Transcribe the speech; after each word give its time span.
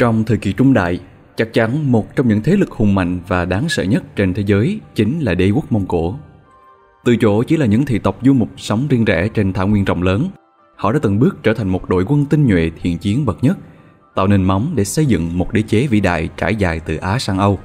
Trong 0.00 0.24
thời 0.24 0.36
kỳ 0.36 0.52
trung 0.52 0.72
đại, 0.72 1.00
chắc 1.36 1.52
chắn 1.52 1.92
một 1.92 2.16
trong 2.16 2.28
những 2.28 2.42
thế 2.42 2.56
lực 2.56 2.70
hùng 2.70 2.94
mạnh 2.94 3.20
và 3.28 3.44
đáng 3.44 3.68
sợ 3.68 3.82
nhất 3.82 4.02
trên 4.16 4.34
thế 4.34 4.42
giới 4.46 4.80
chính 4.94 5.20
là 5.20 5.34
đế 5.34 5.50
quốc 5.50 5.72
Mông 5.72 5.86
Cổ. 5.86 6.14
Từ 7.04 7.16
chỗ 7.16 7.42
chỉ 7.42 7.56
là 7.56 7.66
những 7.66 7.84
thị 7.84 7.98
tộc 7.98 8.18
du 8.22 8.32
mục 8.32 8.48
sống 8.56 8.86
riêng 8.88 9.04
rẽ 9.04 9.28
trên 9.28 9.52
thảo 9.52 9.68
nguyên 9.68 9.84
rộng 9.84 10.02
lớn, 10.02 10.28
họ 10.76 10.92
đã 10.92 10.98
từng 11.02 11.18
bước 11.18 11.36
trở 11.42 11.54
thành 11.54 11.68
một 11.68 11.88
đội 11.88 12.04
quân 12.08 12.24
tinh 12.24 12.46
nhuệ 12.46 12.70
thiện 12.82 12.98
chiến 12.98 13.26
bậc 13.26 13.44
nhất, 13.44 13.58
tạo 14.14 14.26
nền 14.26 14.42
móng 14.42 14.72
để 14.74 14.84
xây 14.84 15.06
dựng 15.06 15.38
một 15.38 15.52
đế 15.52 15.62
chế 15.62 15.86
vĩ 15.86 16.00
đại 16.00 16.28
trải 16.36 16.56
dài 16.56 16.80
từ 16.86 16.96
Á 16.96 17.18
sang 17.18 17.38
Âu. 17.38 17.58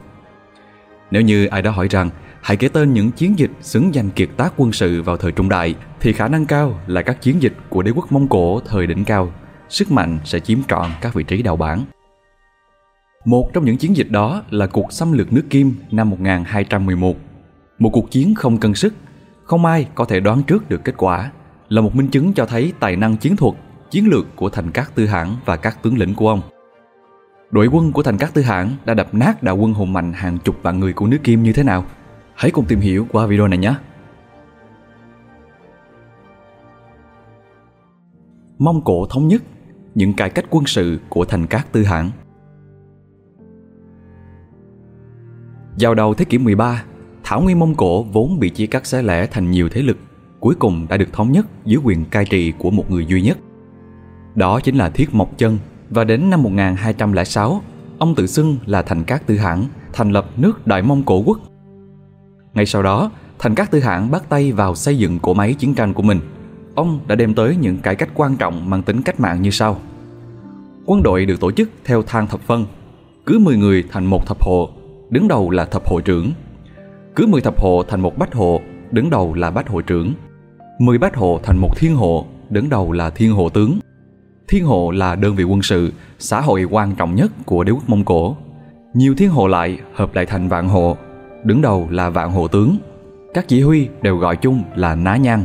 Nếu 1.12 1.22
như 1.22 1.46
ai 1.46 1.62
đó 1.62 1.72
hỏi 1.72 1.88
rằng 1.90 2.10
hãy 2.42 2.58
kể 2.58 2.68
tên 2.68 2.94
những 2.94 3.12
chiến 3.12 3.40
dịch 3.40 3.52
xứng 3.62 3.96
danh 3.96 4.10
kiệt 4.10 4.30
tác 4.38 4.54
quân 4.58 4.72
sự 4.72 5.02
vào 5.02 5.18
thời 5.18 5.32
trung 5.32 5.50
đại 5.50 5.76
thì 6.00 6.14
khả 6.14 6.28
năng 6.28 6.46
cao 6.46 6.80
là 6.88 7.02
các 7.02 7.22
chiến 7.22 7.42
dịch 7.42 7.54
của 7.70 7.82
đế 7.82 7.92
quốc 7.92 8.12
Mông 8.12 8.28
Cổ 8.28 8.60
thời 8.60 8.88
đỉnh 8.88 9.06
cao, 9.06 9.34
sức 9.70 9.92
mạnh 9.92 10.20
sẽ 10.26 10.40
chiếm 10.40 10.60
trọn 10.68 10.92
các 11.02 11.14
vị 11.14 11.24
trí 11.24 11.42
đầu 11.42 11.56
bảng. 11.56 11.86
Một 13.26 13.54
trong 13.54 13.66
những 13.66 13.78
chiến 13.78 13.96
dịch 13.96 14.08
đó 14.12 14.44
là 14.50 14.68
cuộc 14.68 14.94
xâm 14.94 15.12
lược 15.12 15.34
nước 15.34 15.44
Kim 15.50 15.76
năm 15.92 16.10
1211. 16.10 17.16
Một 17.80 17.90
cuộc 17.94 18.12
chiến 18.12 18.36
không 18.36 18.58
cân 18.58 18.74
sức, 18.74 18.94
không 19.44 19.66
ai 19.66 19.88
có 19.96 20.06
thể 20.06 20.20
đoán 20.20 20.44
trước 20.44 20.70
được 20.70 20.84
kết 20.84 20.94
quả, 20.98 21.32
là 21.70 21.82
một 21.82 21.96
minh 21.96 22.08
chứng 22.08 22.34
cho 22.34 22.46
thấy 22.46 22.74
tài 22.80 22.96
năng 22.96 23.18
chiến 23.18 23.36
thuật, 23.36 23.54
chiến 23.92 24.08
lược 24.08 24.36
của 24.36 24.50
thành 24.50 24.72
các 24.72 24.96
tư 24.96 25.06
hãng 25.06 25.36
và 25.46 25.56
các 25.56 25.84
tướng 25.84 25.98
lĩnh 25.98 26.16
của 26.16 26.30
ông. 26.30 26.42
Đội 27.52 27.68
quân 27.68 27.92
của 27.92 28.04
thành 28.04 28.18
các 28.18 28.34
tư 28.34 28.42
hãng 28.42 28.76
đã 28.86 28.94
đập 28.94 29.14
nát 29.14 29.44
đạo 29.44 29.58
quân 29.58 29.74
hùng 29.74 29.94
mạnh 29.94 30.14
hàng 30.14 30.38
chục 30.38 30.56
vạn 30.62 30.80
người 30.80 30.94
của 30.94 31.08
nước 31.08 31.20
Kim 31.24 31.44
như 31.44 31.54
thế 31.54 31.64
nào? 31.64 31.86
Hãy 32.36 32.52
cùng 32.52 32.66
tìm 32.66 32.80
hiểu 32.80 33.08
qua 33.12 33.26
video 33.26 33.48
này 33.48 33.58
nhé! 33.58 33.74
Mông 38.58 38.84
Cổ 38.84 39.06
thống 39.10 39.28
nhất 39.28 39.44
những 39.96 40.14
cải 40.14 40.30
cách 40.30 40.46
quân 40.50 40.66
sự 40.66 41.00
của 41.10 41.26
thành 41.26 41.48
các 41.48 41.68
tư 41.72 41.84
hãng 41.84 42.12
Vào 45.80 45.96
đầu 45.96 46.14
thế 46.14 46.26
kỷ 46.26 46.38
13, 46.38 46.84
Thảo 47.24 47.42
Nguyên 47.42 47.60
Mông 47.60 47.76
Cổ 47.76 48.04
vốn 48.04 48.40
bị 48.40 48.50
chia 48.50 48.66
cắt 48.66 48.86
xé 48.86 49.02
lẻ 49.02 49.28
thành 49.28 49.52
nhiều 49.52 49.70
thế 49.70 49.82
lực, 49.82 49.98
cuối 50.40 50.56
cùng 50.60 50.88
đã 50.90 50.98
được 50.98 51.14
thống 51.14 51.32
nhất 51.32 51.46
dưới 51.66 51.80
quyền 51.84 52.06
cai 52.06 52.26
trị 52.26 52.54
của 52.58 52.72
một 52.72 52.92
người 52.92 53.06
duy 53.06 53.22
nhất. 53.22 53.38
Đó 54.36 54.60
chính 54.60 54.76
là 54.76 54.90
Thiết 54.90 55.14
Mộc 55.14 55.38
Chân, 55.38 55.58
và 55.90 56.04
đến 56.04 56.30
năm 56.30 56.44
1206, 56.44 57.62
ông 57.98 58.16
tự 58.16 58.28
xưng 58.28 58.58
là 58.66 58.82
Thành 58.82 59.04
Cát 59.04 59.28
Tư 59.28 59.38
Hãn, 59.38 59.66
thành 59.94 60.12
lập 60.12 60.30
nước 60.38 60.68
Đại 60.68 60.82
Mông 60.82 61.04
Cổ 61.04 61.24
Quốc. 61.26 61.40
Ngay 62.54 62.66
sau 62.66 62.84
đó, 62.84 63.12
Thành 63.40 63.56
Cát 63.56 63.72
Tư 63.72 63.80
Hãn 63.80 64.12
bắt 64.12 64.24
tay 64.30 64.52
vào 64.52 64.76
xây 64.76 64.98
dựng 64.98 65.20
cỗ 65.20 65.34
máy 65.34 65.54
chiến 65.54 65.74
tranh 65.74 65.94
của 65.94 66.04
mình. 66.04 66.20
Ông 66.76 67.00
đã 67.08 67.16
đem 67.16 67.34
tới 67.34 67.56
những 67.56 67.78
cải 67.78 67.96
cách 67.96 68.10
quan 68.14 68.38
trọng 68.38 68.70
mang 68.70 68.84
tính 68.84 69.02
cách 69.02 69.20
mạng 69.20 69.42
như 69.42 69.50
sau. 69.50 69.80
Quân 70.86 71.04
đội 71.04 71.26
được 71.26 71.40
tổ 71.40 71.52
chức 71.52 71.70
theo 71.84 72.04
thang 72.04 72.28
thập 72.28 72.42
phân, 72.42 72.66
cứ 73.26 73.40
10 73.40 73.58
người 73.58 73.84
thành 73.92 74.06
một 74.06 74.28
thập 74.28 74.44
hộ 74.44 74.70
đứng 75.10 75.28
đầu 75.28 75.50
là 75.50 75.66
thập 75.66 75.88
hội 75.88 76.02
trưởng. 76.02 76.32
Cứ 77.16 77.28
10 77.28 77.42
thập 77.42 77.60
hộ 77.60 77.84
thành 77.88 78.02
một 78.02 78.18
bách 78.18 78.34
hộ, 78.34 78.62
đứng 78.92 79.10
đầu 79.10 79.34
là 79.34 79.52
bách 79.52 79.70
hội 79.70 79.84
trưởng. 79.84 80.14
10 80.80 80.98
bách 80.98 81.16
hộ 81.16 81.40
thành 81.44 81.58
một 81.58 81.78
thiên 81.78 81.96
hộ, 81.96 82.26
đứng 82.50 82.70
đầu 82.70 82.92
là 82.92 83.10
thiên 83.10 83.34
hộ 83.34 83.50
tướng. 83.50 83.80
Thiên 84.48 84.66
hộ 84.66 84.92
là 84.92 85.16
đơn 85.16 85.36
vị 85.36 85.44
quân 85.44 85.62
sự, 85.62 85.94
xã 86.20 86.42
hội 86.42 86.64
quan 86.64 86.96
trọng 86.96 87.16
nhất 87.16 87.32
của 87.46 87.64
đế 87.64 87.72
quốc 87.72 87.90
Mông 87.90 88.04
Cổ. 88.04 88.36
Nhiều 88.94 89.16
thiên 89.18 89.30
hộ 89.30 89.48
lại 89.48 89.80
hợp 89.94 90.16
lại 90.16 90.26
thành 90.26 90.48
vạn 90.48 90.68
hộ, 90.68 90.98
đứng 91.44 91.62
đầu 91.62 91.88
là 91.90 92.10
vạn 92.10 92.32
hộ 92.32 92.48
tướng. 92.48 92.78
Các 93.34 93.48
chỉ 93.48 93.62
huy 93.62 93.88
đều 94.02 94.18
gọi 94.18 94.36
chung 94.36 94.64
là 94.76 94.96
ná 94.96 95.16
nhang. 95.16 95.44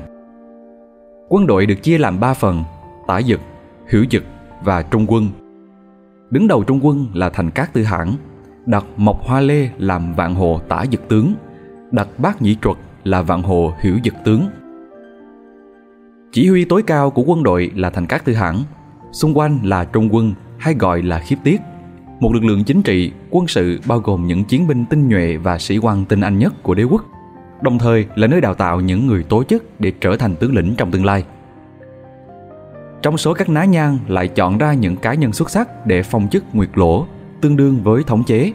Quân 1.28 1.46
đội 1.46 1.66
được 1.66 1.82
chia 1.82 1.98
làm 1.98 2.20
3 2.20 2.34
phần, 2.34 2.64
tả 3.06 3.22
dực, 3.22 3.40
hữu 3.88 4.04
dực 4.10 4.24
và 4.64 4.82
trung 4.82 5.06
quân. 5.08 5.28
Đứng 6.30 6.48
đầu 6.48 6.64
trung 6.64 6.80
quân 6.82 7.06
là 7.14 7.30
thành 7.30 7.50
cát 7.50 7.72
tư 7.72 7.82
hãng, 7.82 8.14
đặt 8.66 8.84
Mộc 8.96 9.26
Hoa 9.26 9.40
Lê 9.40 9.68
làm 9.78 10.14
vạn 10.14 10.34
hồ 10.34 10.60
tả 10.68 10.84
dực 10.92 11.08
tướng, 11.08 11.34
đặt 11.90 12.08
bát 12.18 12.42
Nhĩ 12.42 12.56
Truật 12.62 12.76
là 13.04 13.22
vạn 13.22 13.42
hồ 13.42 13.72
hiểu 13.80 13.98
dực 14.04 14.14
tướng. 14.24 14.46
Chỉ 16.32 16.48
huy 16.48 16.64
tối 16.64 16.82
cao 16.82 17.10
của 17.10 17.22
quân 17.22 17.42
đội 17.42 17.70
là 17.74 17.90
thành 17.90 18.06
các 18.06 18.24
tư 18.24 18.34
hãn, 18.34 18.56
xung 19.12 19.38
quanh 19.38 19.58
là 19.64 19.84
trung 19.84 20.08
quân 20.14 20.34
hay 20.58 20.74
gọi 20.74 21.02
là 21.02 21.18
khiếp 21.18 21.36
tiết, 21.44 21.60
một 22.20 22.34
lực 22.34 22.44
lượng 22.44 22.64
chính 22.64 22.82
trị, 22.82 23.12
quân 23.30 23.46
sự 23.46 23.80
bao 23.86 23.98
gồm 23.98 24.26
những 24.26 24.44
chiến 24.44 24.66
binh 24.66 24.84
tinh 24.84 25.08
nhuệ 25.08 25.36
và 25.36 25.58
sĩ 25.58 25.78
quan 25.78 26.04
tinh 26.04 26.20
anh 26.20 26.38
nhất 26.38 26.62
của 26.62 26.74
đế 26.74 26.82
quốc, 26.82 27.04
đồng 27.62 27.78
thời 27.78 28.06
là 28.14 28.26
nơi 28.26 28.40
đào 28.40 28.54
tạo 28.54 28.80
những 28.80 29.06
người 29.06 29.22
tố 29.22 29.44
chức 29.44 29.80
để 29.80 29.92
trở 30.00 30.16
thành 30.16 30.36
tướng 30.36 30.54
lĩnh 30.54 30.74
trong 30.76 30.90
tương 30.90 31.04
lai. 31.04 31.24
Trong 33.02 33.18
số 33.18 33.34
các 33.34 33.48
ná 33.48 33.64
nhang 33.64 33.98
lại 34.08 34.28
chọn 34.28 34.58
ra 34.58 34.74
những 34.74 34.96
cá 34.96 35.14
nhân 35.14 35.32
xuất 35.32 35.50
sắc 35.50 35.86
để 35.86 36.02
phong 36.02 36.28
chức 36.28 36.44
nguyệt 36.52 36.70
lỗ 36.74 37.06
tương 37.40 37.56
đương 37.56 37.82
với 37.82 38.02
thống 38.02 38.24
chế. 38.24 38.52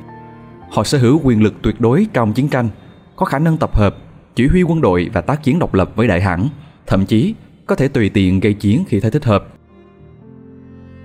Họ 0.72 0.84
sở 0.84 0.98
hữu 0.98 1.22
quyền 1.24 1.44
lực 1.44 1.54
tuyệt 1.62 1.82
đối 1.82 2.08
trong 2.14 2.34
chiến 2.34 2.48
tranh, 2.48 2.70
có 3.16 3.26
khả 3.26 3.40
năng 3.40 3.58
tập 3.58 3.76
hợp, 3.76 3.98
chỉ 4.36 4.48
huy 4.48 4.64
quân 4.64 4.82
đội 4.82 5.10
và 5.14 5.22
tác 5.22 5.44
chiến 5.44 5.60
độc 5.60 5.74
lập 5.74 5.92
với 5.96 6.08
đại 6.08 6.22
hãng, 6.22 6.48
thậm 6.88 7.06
chí 7.06 7.36
có 7.66 7.76
thể 7.76 7.88
tùy 7.88 8.10
tiện 8.10 8.40
gây 8.40 8.54
chiến 8.54 8.84
khi 8.88 9.00
thấy 9.00 9.12
thích 9.12 9.26
hợp. 9.26 9.48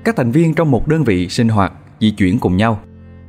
Các 0.05 0.17
thành 0.17 0.31
viên 0.31 0.55
trong 0.55 0.71
một 0.71 0.89
đơn 0.89 1.05
vị 1.05 1.29
sinh 1.29 1.49
hoạt, 1.49 1.73
di 2.01 2.11
chuyển 2.11 2.39
cùng 2.39 2.57
nhau. 2.57 2.81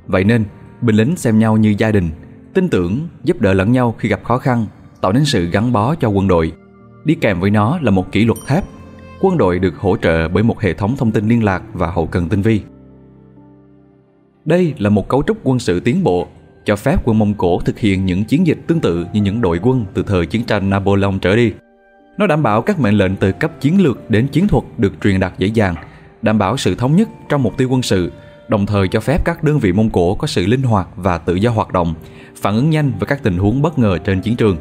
Vậy 0.08 0.24
nên, 0.24 0.46
binh 0.82 0.96
lính 0.96 1.16
xem 1.16 1.40
nhau 1.40 1.58
như 1.58 1.76
gia 1.78 1.92
đình, 1.92 2.10
tin 2.54 2.70
tưởng, 2.70 3.08
giúp 3.24 3.42
đỡ 3.42 3.54
lẫn 3.54 3.72
nhau 3.72 3.96
khi 4.00 4.10
gặp 4.10 4.24
khó 4.24 4.38
khăn, 4.38 4.66
tạo 5.02 5.14
nên 5.14 5.26
sự 5.26 5.46
gắn 5.46 5.72
bó 5.72 5.96
cho 5.96 6.08
quân 6.08 6.28
đội. 6.28 6.52
Đi 7.06 7.16
kèm 7.16 7.40
với 7.40 7.50
nó 7.50 7.80
là 7.82 7.92
một 7.92 8.12
kỷ 8.12 8.26
luật 8.26 8.40
thép. 8.48 8.64
Quân 9.22 9.38
đội 9.38 9.60
được 9.60 9.78
hỗ 9.78 9.98
trợ 9.98 10.28
bởi 10.28 10.44
một 10.44 10.62
hệ 10.62 10.74
thống 10.74 10.96
thông 10.98 11.12
tin 11.12 11.28
liên 11.28 11.44
lạc 11.44 11.64
và 11.74 11.92
hậu 11.92 12.08
cần 12.08 12.30
tinh 12.30 12.42
vi. 12.42 12.62
Đây 14.46 14.74
là 14.78 14.90
một 14.90 15.08
cấu 15.08 15.24
trúc 15.28 15.38
quân 15.44 15.60
sự 15.60 15.80
tiến 15.80 16.04
bộ, 16.04 16.28
cho 16.66 16.76
phép 16.76 17.02
quân 17.04 17.20
Mông 17.20 17.34
Cổ 17.34 17.60
thực 17.60 17.80
hiện 17.80 18.06
những 18.06 18.24
chiến 18.24 18.48
dịch 18.48 18.58
tương 18.68 18.80
tự 18.80 19.06
như 19.14 19.22
những 19.22 19.42
đội 19.42 19.60
quân 19.64 19.86
từ 19.94 20.04
thời 20.04 20.26
chiến 20.26 20.44
tranh 20.44 20.70
Napoleon 20.70 21.14
trở 21.22 21.36
đi. 21.36 21.52
Nó 22.18 22.28
đảm 22.28 22.44
bảo 22.44 22.62
các 22.62 22.80
mệnh 22.80 22.98
lệnh 22.98 23.16
từ 23.16 23.32
cấp 23.32 23.62
chiến 23.62 23.82
lược 23.84 24.10
đến 24.10 24.28
chiến 24.28 24.48
thuật 24.48 24.64
được 24.78 24.94
truyền 25.04 25.20
đạt 25.20 25.34
dễ 25.38 25.48
dàng, 25.48 25.76
đảm 26.22 26.38
bảo 26.38 26.58
sự 26.58 26.76
thống 26.76 26.96
nhất 26.96 27.10
trong 27.30 27.44
mục 27.44 27.58
tiêu 27.58 27.70
quân 27.72 27.82
sự, 27.82 28.12
đồng 28.48 28.66
thời 28.66 28.88
cho 28.88 29.00
phép 29.00 29.26
các 29.26 29.44
đơn 29.44 29.60
vị 29.60 29.72
Mông 29.72 29.90
Cổ 29.90 30.16
có 30.16 30.28
sự 30.28 30.46
linh 30.46 30.64
hoạt 30.64 30.88
và 30.96 31.18
tự 31.18 31.36
do 31.36 31.52
hoạt 31.52 31.74
động, 31.74 31.94
phản 32.36 32.56
ứng 32.56 32.70
nhanh 32.70 32.92
với 33.00 33.08
các 33.08 33.24
tình 33.24 33.38
huống 33.38 33.62
bất 33.62 33.80
ngờ 33.80 33.98
trên 33.98 34.22
chiến 34.22 34.36
trường. 34.36 34.58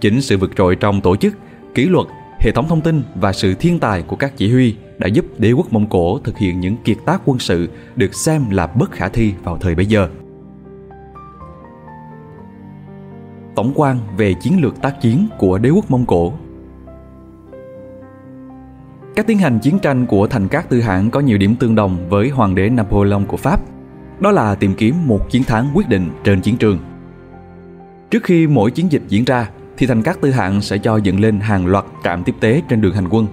Chính 0.00 0.20
sự 0.20 0.38
vượt 0.38 0.50
trội 0.56 0.76
trong 0.76 1.00
tổ 1.00 1.16
chức, 1.16 1.34
kỷ 1.74 1.84
luật, 1.84 2.06
hệ 2.40 2.52
thống 2.52 2.68
thông 2.68 2.80
tin 2.80 3.02
và 3.14 3.32
sự 3.32 3.54
thiên 3.54 3.78
tài 3.78 4.02
của 4.02 4.16
các 4.16 4.36
chỉ 4.36 4.52
huy 4.52 4.74
đã 5.02 5.08
giúp 5.08 5.24
đế 5.38 5.52
quốc 5.52 5.72
Mông 5.72 5.86
Cổ 5.86 6.18
thực 6.18 6.38
hiện 6.38 6.60
những 6.60 6.76
kiệt 6.84 6.96
tác 7.06 7.22
quân 7.24 7.38
sự 7.38 7.68
được 7.96 8.14
xem 8.14 8.50
là 8.50 8.66
bất 8.66 8.90
khả 8.90 9.08
thi 9.08 9.34
vào 9.42 9.58
thời 9.58 9.74
bấy 9.74 9.86
giờ. 9.86 10.08
Tổng 13.54 13.72
quan 13.74 13.98
về 14.16 14.34
chiến 14.34 14.62
lược 14.62 14.82
tác 14.82 15.00
chiến 15.00 15.28
của 15.38 15.58
đế 15.58 15.70
quốc 15.70 15.90
Mông 15.90 16.06
Cổ 16.06 16.32
Các 19.16 19.26
tiến 19.26 19.38
hành 19.38 19.58
chiến 19.58 19.78
tranh 19.78 20.06
của 20.06 20.26
thành 20.26 20.48
các 20.48 20.68
tư 20.68 20.80
hãng 20.80 21.10
có 21.10 21.20
nhiều 21.20 21.38
điểm 21.38 21.56
tương 21.56 21.74
đồng 21.74 22.08
với 22.08 22.28
hoàng 22.28 22.54
đế 22.54 22.68
Napoleon 22.68 23.24
của 23.28 23.36
Pháp. 23.36 23.60
Đó 24.20 24.30
là 24.30 24.54
tìm 24.54 24.74
kiếm 24.74 24.94
một 25.06 25.30
chiến 25.30 25.44
thắng 25.44 25.70
quyết 25.74 25.88
định 25.88 26.10
trên 26.24 26.40
chiến 26.40 26.56
trường. 26.56 26.78
Trước 28.10 28.24
khi 28.24 28.46
mỗi 28.46 28.70
chiến 28.70 28.92
dịch 28.92 29.02
diễn 29.08 29.24
ra, 29.24 29.50
thì 29.76 29.86
thành 29.86 30.02
các 30.02 30.20
tư 30.20 30.30
hạng 30.30 30.60
sẽ 30.60 30.78
cho 30.78 30.96
dựng 30.96 31.20
lên 31.20 31.40
hàng 31.40 31.66
loạt 31.66 31.84
trạm 32.04 32.24
tiếp 32.24 32.34
tế 32.40 32.62
trên 32.68 32.80
đường 32.80 32.94
hành 32.94 33.08
quân. 33.08 33.26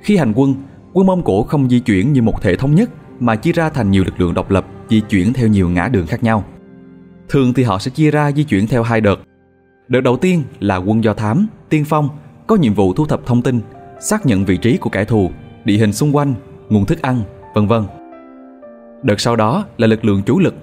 Khi 0.00 0.16
hành 0.16 0.32
quân, 0.36 0.54
Quân 0.98 1.06
Mông 1.06 1.22
Cổ 1.22 1.42
không 1.42 1.68
di 1.68 1.80
chuyển 1.80 2.12
như 2.12 2.22
một 2.22 2.42
thể 2.42 2.56
thống 2.56 2.74
nhất 2.74 2.90
mà 3.20 3.36
chia 3.36 3.52
ra 3.52 3.70
thành 3.70 3.90
nhiều 3.90 4.04
lực 4.04 4.20
lượng 4.20 4.34
độc 4.34 4.50
lập 4.50 4.66
di 4.90 5.00
chuyển 5.00 5.32
theo 5.32 5.48
nhiều 5.48 5.68
ngã 5.68 5.88
đường 5.88 6.06
khác 6.06 6.22
nhau. 6.22 6.44
Thường 7.28 7.54
thì 7.54 7.62
họ 7.62 7.78
sẽ 7.78 7.90
chia 7.90 8.10
ra 8.10 8.32
di 8.32 8.44
chuyển 8.44 8.66
theo 8.66 8.82
hai 8.82 9.00
đợt. 9.00 9.16
Đợt 9.88 10.00
đầu 10.00 10.16
tiên 10.16 10.42
là 10.60 10.76
quân 10.76 11.04
do 11.04 11.14
thám, 11.14 11.46
tiên 11.68 11.84
phong, 11.84 12.08
có 12.46 12.56
nhiệm 12.56 12.74
vụ 12.74 12.92
thu 12.92 13.06
thập 13.06 13.26
thông 13.26 13.42
tin, 13.42 13.60
xác 14.00 14.26
nhận 14.26 14.44
vị 14.44 14.56
trí 14.56 14.76
của 14.76 14.90
kẻ 14.90 15.04
thù, 15.04 15.30
địa 15.64 15.76
hình 15.76 15.92
xung 15.92 16.16
quanh, 16.16 16.34
nguồn 16.68 16.84
thức 16.84 17.02
ăn, 17.02 17.22
vân 17.54 17.66
vân. 17.66 17.84
Đợt 19.02 19.20
sau 19.20 19.36
đó 19.36 19.64
là 19.76 19.86
lực 19.86 20.04
lượng 20.04 20.22
chủ 20.22 20.38
lực. 20.38 20.54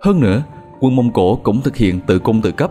Hơn 0.00 0.20
nữa, 0.20 0.42
quân 0.80 0.96
Mông 0.96 1.12
Cổ 1.12 1.36
cũng 1.36 1.60
thực 1.60 1.76
hiện 1.76 2.00
tự 2.00 2.18
cung 2.18 2.42
tự 2.42 2.50
cấp, 2.50 2.70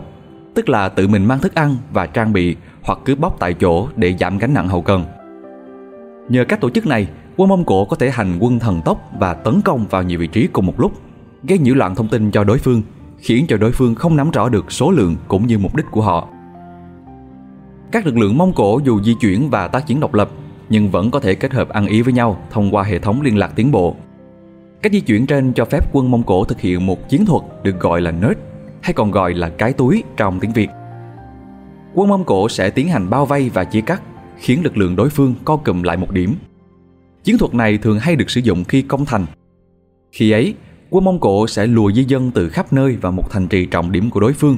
tức 0.54 0.68
là 0.68 0.88
tự 0.88 1.08
mình 1.08 1.24
mang 1.24 1.38
thức 1.38 1.54
ăn 1.54 1.76
và 1.92 2.06
trang 2.06 2.32
bị 2.32 2.56
hoặc 2.82 2.98
cướp 3.04 3.18
bóc 3.18 3.36
tại 3.40 3.54
chỗ 3.54 3.88
để 3.96 4.16
giảm 4.20 4.38
gánh 4.38 4.54
nặng 4.54 4.68
hậu 4.68 4.82
cần. 4.82 5.04
Nhờ 6.28 6.44
các 6.44 6.60
tổ 6.60 6.70
chức 6.70 6.86
này, 6.86 7.08
quân 7.36 7.48
Mông 7.48 7.64
Cổ 7.64 7.84
có 7.84 7.96
thể 7.96 8.10
hành 8.10 8.38
quân 8.40 8.58
thần 8.58 8.80
tốc 8.84 9.10
và 9.18 9.34
tấn 9.34 9.60
công 9.60 9.86
vào 9.90 10.02
nhiều 10.02 10.18
vị 10.18 10.26
trí 10.26 10.46
cùng 10.46 10.66
một 10.66 10.80
lúc, 10.80 10.92
gây 11.42 11.58
nhiễu 11.58 11.74
loạn 11.74 11.94
thông 11.94 12.08
tin 12.08 12.30
cho 12.30 12.44
đối 12.44 12.58
phương, 12.58 12.82
khiến 13.18 13.46
cho 13.48 13.56
đối 13.56 13.72
phương 13.72 13.94
không 13.94 14.16
nắm 14.16 14.30
rõ 14.30 14.48
được 14.48 14.72
số 14.72 14.90
lượng 14.90 15.16
cũng 15.28 15.46
như 15.46 15.58
mục 15.58 15.76
đích 15.76 15.86
của 15.90 16.02
họ. 16.02 16.28
Các 17.92 18.06
lực 18.06 18.18
lượng 18.18 18.38
Mông 18.38 18.52
Cổ 18.52 18.80
dù 18.84 19.02
di 19.02 19.14
chuyển 19.14 19.50
và 19.50 19.68
tác 19.68 19.86
chiến 19.86 20.00
độc 20.00 20.14
lập, 20.14 20.30
nhưng 20.68 20.90
vẫn 20.90 21.10
có 21.10 21.20
thể 21.20 21.34
kết 21.34 21.52
hợp 21.52 21.68
ăn 21.68 21.86
ý 21.86 22.02
với 22.02 22.12
nhau 22.12 22.38
thông 22.50 22.74
qua 22.74 22.82
hệ 22.82 22.98
thống 22.98 23.22
liên 23.22 23.38
lạc 23.38 23.52
tiến 23.56 23.70
bộ. 23.70 23.96
Cách 24.82 24.92
di 24.92 25.00
chuyển 25.00 25.26
trên 25.26 25.52
cho 25.52 25.64
phép 25.64 25.92
quân 25.92 26.10
Mông 26.10 26.22
Cổ 26.22 26.44
thực 26.44 26.60
hiện 26.60 26.86
một 26.86 27.08
chiến 27.08 27.26
thuật 27.26 27.42
được 27.62 27.80
gọi 27.80 28.00
là 28.00 28.10
nết, 28.10 28.36
hay 28.80 28.92
còn 28.92 29.10
gọi 29.10 29.34
là 29.34 29.48
cái 29.48 29.72
túi 29.72 30.02
trong 30.16 30.40
tiếng 30.40 30.52
Việt. 30.52 30.68
Quân 31.94 32.08
Mông 32.08 32.24
Cổ 32.24 32.48
sẽ 32.48 32.70
tiến 32.70 32.88
hành 32.88 33.10
bao 33.10 33.26
vây 33.26 33.50
và 33.54 33.64
chia 33.64 33.80
cắt 33.80 34.02
khiến 34.42 34.64
lực 34.64 34.76
lượng 34.76 34.96
đối 34.96 35.10
phương 35.10 35.34
co 35.44 35.56
cụm 35.56 35.82
lại 35.82 35.96
một 35.96 36.10
điểm. 36.10 36.34
Chiến 37.24 37.38
thuật 37.38 37.54
này 37.54 37.78
thường 37.78 37.98
hay 37.98 38.16
được 38.16 38.30
sử 38.30 38.40
dụng 38.40 38.64
khi 38.64 38.82
công 38.82 39.04
thành. 39.04 39.26
Khi 40.12 40.30
ấy, 40.30 40.54
quân 40.90 41.04
Mông 41.04 41.20
Cổ 41.20 41.46
sẽ 41.46 41.66
lùa 41.66 41.92
di 41.92 42.04
dân 42.04 42.30
từ 42.30 42.48
khắp 42.48 42.72
nơi 42.72 42.96
vào 42.96 43.12
một 43.12 43.30
thành 43.30 43.48
trì 43.48 43.66
trọng 43.66 43.92
điểm 43.92 44.10
của 44.10 44.20
đối 44.20 44.32
phương, 44.32 44.56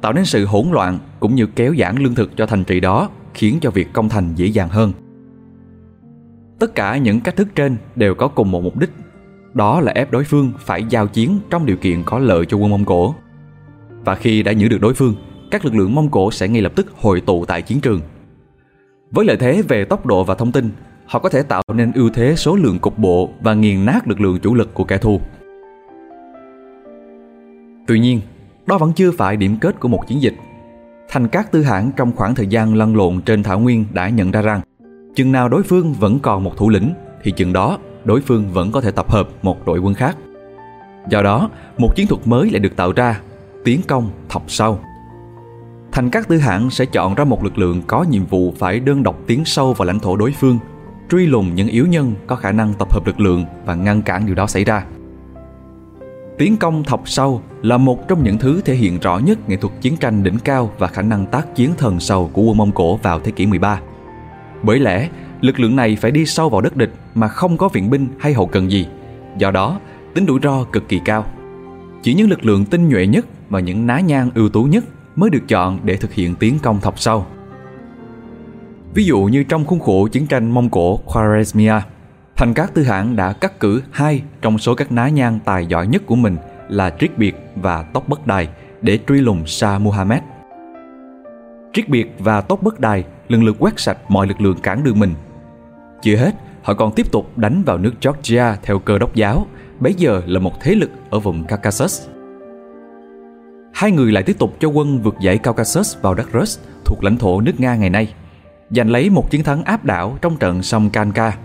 tạo 0.00 0.12
nên 0.12 0.24
sự 0.24 0.44
hỗn 0.44 0.66
loạn 0.70 0.98
cũng 1.20 1.34
như 1.34 1.46
kéo 1.46 1.74
giãn 1.78 1.96
lương 1.96 2.14
thực 2.14 2.36
cho 2.36 2.46
thành 2.46 2.64
trì 2.64 2.80
đó, 2.80 3.10
khiến 3.34 3.58
cho 3.60 3.70
việc 3.70 3.92
công 3.92 4.08
thành 4.08 4.34
dễ 4.34 4.46
dàng 4.46 4.68
hơn. 4.68 4.92
Tất 6.58 6.74
cả 6.74 6.96
những 6.96 7.20
cách 7.20 7.36
thức 7.36 7.48
trên 7.54 7.76
đều 7.96 8.14
có 8.14 8.28
cùng 8.28 8.50
một 8.50 8.64
mục 8.64 8.76
đích, 8.76 8.90
đó 9.54 9.80
là 9.80 9.92
ép 9.92 10.10
đối 10.10 10.24
phương 10.24 10.52
phải 10.58 10.84
giao 10.90 11.06
chiến 11.06 11.38
trong 11.50 11.66
điều 11.66 11.76
kiện 11.76 12.02
có 12.06 12.18
lợi 12.18 12.46
cho 12.46 12.56
quân 12.56 12.70
Mông 12.70 12.84
Cổ. 12.84 13.14
Và 14.04 14.14
khi 14.14 14.42
đã 14.42 14.52
nhử 14.52 14.68
được 14.68 14.80
đối 14.80 14.94
phương, 14.94 15.14
các 15.50 15.64
lực 15.64 15.74
lượng 15.74 15.94
Mông 15.94 16.10
Cổ 16.10 16.30
sẽ 16.30 16.48
ngay 16.48 16.62
lập 16.62 16.72
tức 16.76 16.86
hội 17.00 17.20
tụ 17.20 17.44
tại 17.44 17.62
chiến 17.62 17.80
trường. 17.80 18.00
Với 19.10 19.24
lợi 19.24 19.36
thế 19.36 19.62
về 19.62 19.84
tốc 19.84 20.06
độ 20.06 20.24
và 20.24 20.34
thông 20.34 20.52
tin, 20.52 20.70
họ 21.06 21.18
có 21.18 21.28
thể 21.28 21.42
tạo 21.42 21.62
nên 21.74 21.92
ưu 21.92 22.10
thế 22.10 22.34
số 22.36 22.56
lượng 22.56 22.78
cục 22.78 22.98
bộ 22.98 23.30
và 23.40 23.54
nghiền 23.54 23.84
nát 23.84 24.08
lực 24.08 24.20
lượng 24.20 24.38
chủ 24.38 24.54
lực 24.54 24.74
của 24.74 24.84
kẻ 24.84 24.98
thù. 24.98 25.20
Tuy 27.86 27.98
nhiên, 27.98 28.20
đó 28.66 28.78
vẫn 28.78 28.92
chưa 28.92 29.10
phải 29.10 29.36
điểm 29.36 29.56
kết 29.60 29.80
của 29.80 29.88
một 29.88 30.08
chiến 30.08 30.22
dịch. 30.22 30.34
Thành 31.08 31.28
các 31.28 31.52
tư 31.52 31.62
hãng 31.62 31.90
trong 31.96 32.12
khoảng 32.16 32.34
thời 32.34 32.46
gian 32.46 32.74
lăn 32.74 32.96
lộn 32.96 33.20
trên 33.20 33.42
thảo 33.42 33.58
nguyên 33.58 33.84
đã 33.92 34.08
nhận 34.08 34.30
ra 34.30 34.42
rằng 34.42 34.60
chừng 35.14 35.32
nào 35.32 35.48
đối 35.48 35.62
phương 35.62 35.92
vẫn 35.92 36.18
còn 36.18 36.44
một 36.44 36.56
thủ 36.56 36.70
lĩnh 36.70 36.94
thì 37.22 37.32
chừng 37.32 37.52
đó 37.52 37.78
đối 38.04 38.20
phương 38.20 38.52
vẫn 38.52 38.72
có 38.72 38.80
thể 38.80 38.90
tập 38.90 39.10
hợp 39.10 39.28
một 39.42 39.66
đội 39.66 39.78
quân 39.78 39.94
khác. 39.94 40.16
Do 41.08 41.22
đó, 41.22 41.50
một 41.78 41.96
chiến 41.96 42.06
thuật 42.06 42.26
mới 42.26 42.50
lại 42.50 42.60
được 42.60 42.76
tạo 42.76 42.92
ra, 42.92 43.20
tiến 43.64 43.80
công 43.88 44.10
thọc 44.28 44.44
sâu. 44.48 44.78
Thành 45.96 46.10
các 46.10 46.28
tư 46.28 46.38
hãng 46.38 46.70
sẽ 46.70 46.84
chọn 46.84 47.14
ra 47.14 47.24
một 47.24 47.44
lực 47.44 47.58
lượng 47.58 47.82
có 47.86 48.02
nhiệm 48.02 48.26
vụ 48.26 48.54
phải 48.58 48.80
đơn 48.80 49.02
độc 49.02 49.20
tiến 49.26 49.44
sâu 49.44 49.72
vào 49.72 49.86
lãnh 49.86 50.00
thổ 50.00 50.16
đối 50.16 50.32
phương, 50.32 50.58
truy 51.10 51.26
lùng 51.26 51.54
những 51.54 51.68
yếu 51.68 51.86
nhân 51.86 52.14
có 52.26 52.36
khả 52.36 52.52
năng 52.52 52.74
tập 52.74 52.92
hợp 52.92 53.06
lực 53.06 53.20
lượng 53.20 53.44
và 53.64 53.74
ngăn 53.74 54.02
cản 54.02 54.26
điều 54.26 54.34
đó 54.34 54.46
xảy 54.46 54.64
ra. 54.64 54.84
Tiến 56.38 56.56
công 56.56 56.84
thọc 56.84 57.08
sâu 57.08 57.42
là 57.62 57.76
một 57.76 58.08
trong 58.08 58.24
những 58.24 58.38
thứ 58.38 58.60
thể 58.60 58.74
hiện 58.74 58.98
rõ 59.00 59.18
nhất 59.18 59.48
nghệ 59.48 59.56
thuật 59.56 59.72
chiến 59.80 59.96
tranh 59.96 60.22
đỉnh 60.22 60.38
cao 60.38 60.72
và 60.78 60.86
khả 60.86 61.02
năng 61.02 61.26
tác 61.26 61.54
chiến 61.54 61.70
thần 61.78 62.00
sầu 62.00 62.30
của 62.32 62.42
quân 62.42 62.56
Mông 62.56 62.72
Cổ 62.72 62.96
vào 62.96 63.20
thế 63.20 63.32
kỷ 63.32 63.46
13. 63.46 63.80
Bởi 64.62 64.78
lẽ, 64.78 65.08
lực 65.40 65.60
lượng 65.60 65.76
này 65.76 65.96
phải 66.00 66.10
đi 66.10 66.26
sâu 66.26 66.48
vào 66.48 66.60
đất 66.60 66.76
địch 66.76 66.92
mà 67.14 67.28
không 67.28 67.56
có 67.56 67.68
viện 67.68 67.90
binh 67.90 68.08
hay 68.18 68.32
hậu 68.32 68.46
cần 68.46 68.70
gì. 68.70 68.86
Do 69.38 69.50
đó, 69.50 69.80
tính 70.14 70.26
rủi 70.26 70.40
ro 70.42 70.64
cực 70.64 70.88
kỳ 70.88 71.00
cao. 71.04 71.24
Chỉ 72.02 72.14
những 72.14 72.30
lực 72.30 72.46
lượng 72.46 72.64
tinh 72.64 72.88
nhuệ 72.88 73.06
nhất 73.06 73.26
và 73.50 73.60
những 73.60 73.86
ná 73.86 74.00
nhang 74.00 74.30
ưu 74.34 74.48
tú 74.48 74.64
nhất 74.64 74.84
mới 75.16 75.30
được 75.30 75.48
chọn 75.48 75.78
để 75.84 75.96
thực 75.96 76.12
hiện 76.12 76.34
tiến 76.34 76.58
công 76.62 76.80
thọc 76.80 76.98
sâu. 76.98 77.26
Ví 78.94 79.04
dụ 79.04 79.20
như 79.20 79.42
trong 79.42 79.64
khuôn 79.64 79.80
khổ 79.80 80.08
chiến 80.12 80.26
tranh 80.26 80.50
Mông 80.50 80.70
Cổ 80.70 81.00
Khwarezmia, 81.06 81.80
Thành 82.36 82.54
các 82.54 82.74
Tư 82.74 82.82
hãng 82.82 83.16
đã 83.16 83.32
cắt 83.32 83.60
cử 83.60 83.82
hai 83.90 84.22
trong 84.42 84.58
số 84.58 84.74
các 84.74 84.92
ná 84.92 85.08
nhang 85.08 85.38
tài 85.44 85.66
giỏi 85.66 85.86
nhất 85.86 86.02
của 86.06 86.16
mình 86.16 86.36
là 86.68 86.90
Triết 87.00 87.18
Biệt 87.18 87.36
và 87.54 87.82
Tóc 87.82 88.08
Bất 88.08 88.26
Đài 88.26 88.48
để 88.82 88.98
truy 89.08 89.20
lùng 89.20 89.46
Sa 89.46 89.78
Muhammad. 89.78 90.20
Triết 91.72 91.88
Biệt 91.88 92.14
và 92.18 92.40
Tóc 92.40 92.62
Bất 92.62 92.80
Đài 92.80 93.04
lần 93.28 93.44
lượt 93.44 93.56
quét 93.58 93.80
sạch 93.80 93.98
mọi 94.08 94.26
lực 94.26 94.40
lượng 94.40 94.58
cản 94.62 94.84
đường 94.84 95.00
mình. 95.00 95.14
Chưa 96.02 96.16
hết, 96.16 96.34
họ 96.62 96.74
còn 96.74 96.92
tiếp 96.92 97.12
tục 97.12 97.38
đánh 97.38 97.62
vào 97.66 97.78
nước 97.78 97.92
Georgia 98.02 98.56
theo 98.62 98.78
cơ 98.78 98.98
đốc 98.98 99.14
giáo, 99.14 99.46
bấy 99.80 99.94
giờ 99.94 100.22
là 100.26 100.40
một 100.40 100.52
thế 100.60 100.74
lực 100.74 100.90
ở 101.10 101.18
vùng 101.18 101.44
Caucasus. 101.44 102.08
Hai 103.76 103.92
người 103.92 104.12
lại 104.12 104.22
tiếp 104.22 104.38
tục 104.38 104.56
cho 104.60 104.68
quân 104.68 105.02
vượt 105.02 105.14
dãy 105.24 105.38
Caucasus 105.38 105.96
vào 106.02 106.14
đất 106.14 106.28
Rus 106.32 106.58
thuộc 106.84 107.04
lãnh 107.04 107.16
thổ 107.16 107.40
nước 107.40 107.60
Nga 107.60 107.76
ngày 107.76 107.90
nay, 107.90 108.14
giành 108.70 108.90
lấy 108.90 109.10
một 109.10 109.30
chiến 109.30 109.42
thắng 109.42 109.64
áp 109.64 109.84
đảo 109.84 110.18
trong 110.22 110.36
trận 110.36 110.62
sông 110.62 110.90
Kanka. 110.90 111.38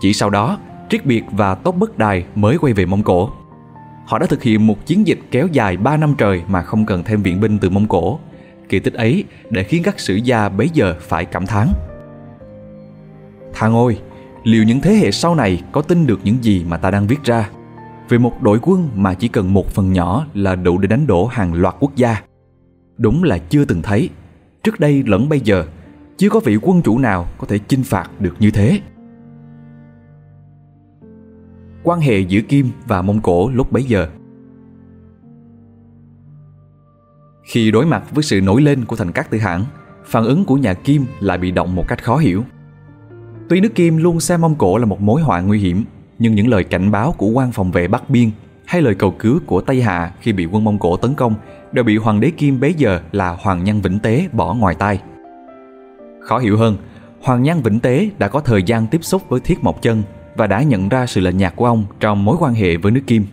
Chỉ 0.00 0.12
sau 0.12 0.30
đó, 0.30 0.58
Triết 0.90 1.06
Biệt 1.06 1.22
và 1.30 1.54
Tốc 1.54 1.76
Bất 1.78 1.98
Đài 1.98 2.24
mới 2.34 2.58
quay 2.58 2.72
về 2.72 2.86
Mông 2.86 3.02
Cổ. 3.02 3.30
Họ 4.06 4.18
đã 4.18 4.26
thực 4.26 4.42
hiện 4.42 4.66
một 4.66 4.86
chiến 4.86 5.06
dịch 5.06 5.18
kéo 5.30 5.46
dài 5.52 5.76
3 5.76 5.96
năm 5.96 6.14
trời 6.18 6.42
mà 6.48 6.62
không 6.62 6.86
cần 6.86 7.02
thêm 7.04 7.22
viện 7.22 7.40
binh 7.40 7.58
từ 7.58 7.70
Mông 7.70 7.86
Cổ. 7.86 8.18
Kỳ 8.68 8.78
tích 8.78 8.94
ấy 8.94 9.24
để 9.50 9.64
khiến 9.64 9.82
các 9.82 10.00
sử 10.00 10.14
gia 10.14 10.48
bấy 10.48 10.68
giờ 10.72 10.94
phải 11.00 11.24
cảm 11.24 11.46
thán. 11.46 11.68
Thằng 13.52 13.74
ôi, 13.74 13.98
liệu 14.44 14.64
những 14.64 14.80
thế 14.80 14.94
hệ 14.94 15.10
sau 15.10 15.34
này 15.34 15.62
có 15.72 15.82
tin 15.82 16.06
được 16.06 16.20
những 16.24 16.44
gì 16.44 16.64
mà 16.68 16.76
ta 16.76 16.90
đang 16.90 17.06
viết 17.06 17.24
ra? 17.24 17.48
Về 18.12 18.18
một 18.18 18.42
đội 18.42 18.58
quân 18.62 18.88
mà 18.94 19.14
chỉ 19.14 19.28
cần 19.28 19.54
một 19.54 19.68
phần 19.68 19.92
nhỏ 19.92 20.26
là 20.34 20.54
đủ 20.54 20.78
để 20.78 20.86
đánh 20.86 21.06
đổ 21.06 21.26
hàng 21.26 21.54
loạt 21.54 21.74
quốc 21.80 21.96
gia. 21.96 22.22
Đúng 22.98 23.24
là 23.24 23.38
chưa 23.38 23.64
từng 23.64 23.82
thấy. 23.82 24.10
Trước 24.62 24.80
đây 24.80 25.02
lẫn 25.06 25.28
bây 25.28 25.40
giờ, 25.40 25.64
chưa 26.16 26.28
có 26.30 26.40
vị 26.40 26.58
quân 26.62 26.82
chủ 26.82 26.98
nào 26.98 27.26
có 27.38 27.46
thể 27.46 27.58
chinh 27.58 27.82
phạt 27.84 28.20
được 28.20 28.34
như 28.38 28.50
thế. 28.50 28.80
Quan 31.82 32.00
hệ 32.00 32.18
giữa 32.18 32.40
Kim 32.40 32.70
và 32.86 33.02
Mông 33.02 33.20
Cổ 33.20 33.50
lúc 33.50 33.72
bấy 33.72 33.84
giờ 33.84 34.08
Khi 37.44 37.70
đối 37.70 37.86
mặt 37.86 38.04
với 38.10 38.24
sự 38.24 38.40
nổi 38.40 38.62
lên 38.62 38.84
của 38.84 38.96
thành 38.96 39.12
các 39.12 39.30
tư 39.30 39.38
hãng, 39.38 39.64
phản 40.04 40.24
ứng 40.24 40.44
của 40.44 40.56
nhà 40.56 40.74
Kim 40.74 41.04
lại 41.20 41.38
bị 41.38 41.50
động 41.50 41.74
một 41.74 41.84
cách 41.88 42.04
khó 42.04 42.16
hiểu. 42.16 42.44
Tuy 43.48 43.60
nước 43.60 43.74
Kim 43.74 43.96
luôn 43.96 44.20
xem 44.20 44.40
Mông 44.40 44.54
Cổ 44.54 44.78
là 44.78 44.86
một 44.86 45.00
mối 45.00 45.22
họa 45.22 45.40
nguy 45.40 45.58
hiểm, 45.58 45.84
nhưng 46.22 46.34
những 46.34 46.48
lời 46.48 46.64
cảnh 46.64 46.90
báo 46.90 47.14
của 47.18 47.26
quan 47.26 47.52
phòng 47.52 47.70
vệ 47.70 47.88
Bắc 47.88 48.10
Biên 48.10 48.30
hay 48.64 48.82
lời 48.82 48.94
cầu 48.94 49.10
cứu 49.10 49.40
của 49.46 49.60
Tây 49.60 49.82
Hạ 49.82 50.12
khi 50.20 50.32
bị 50.32 50.46
quân 50.46 50.64
Mông 50.64 50.78
Cổ 50.78 50.96
tấn 50.96 51.14
công 51.14 51.34
đều 51.72 51.84
bị 51.84 51.96
hoàng 51.96 52.20
đế 52.20 52.30
Kim 52.30 52.60
bấy 52.60 52.74
giờ 52.74 53.00
là 53.12 53.36
Hoàng 53.40 53.64
Nhân 53.64 53.80
Vĩnh 53.80 53.98
Tế 53.98 54.28
bỏ 54.32 54.54
ngoài 54.54 54.74
tai. 54.78 55.00
Khó 56.20 56.38
hiểu 56.38 56.56
hơn, 56.56 56.76
Hoàng 57.22 57.42
Nhân 57.42 57.62
Vĩnh 57.62 57.80
Tế 57.80 58.08
đã 58.18 58.28
có 58.28 58.40
thời 58.40 58.62
gian 58.62 58.86
tiếp 58.86 59.04
xúc 59.04 59.22
với 59.28 59.40
Thiết 59.40 59.64
Mộc 59.64 59.82
Chân 59.82 60.02
và 60.36 60.46
đã 60.46 60.62
nhận 60.62 60.88
ra 60.88 61.06
sự 61.06 61.20
lạnh 61.20 61.36
nhạt 61.36 61.56
của 61.56 61.66
ông 61.66 61.84
trong 62.00 62.24
mối 62.24 62.36
quan 62.40 62.54
hệ 62.54 62.76
với 62.76 62.92
nước 62.92 63.02
Kim. 63.06 63.24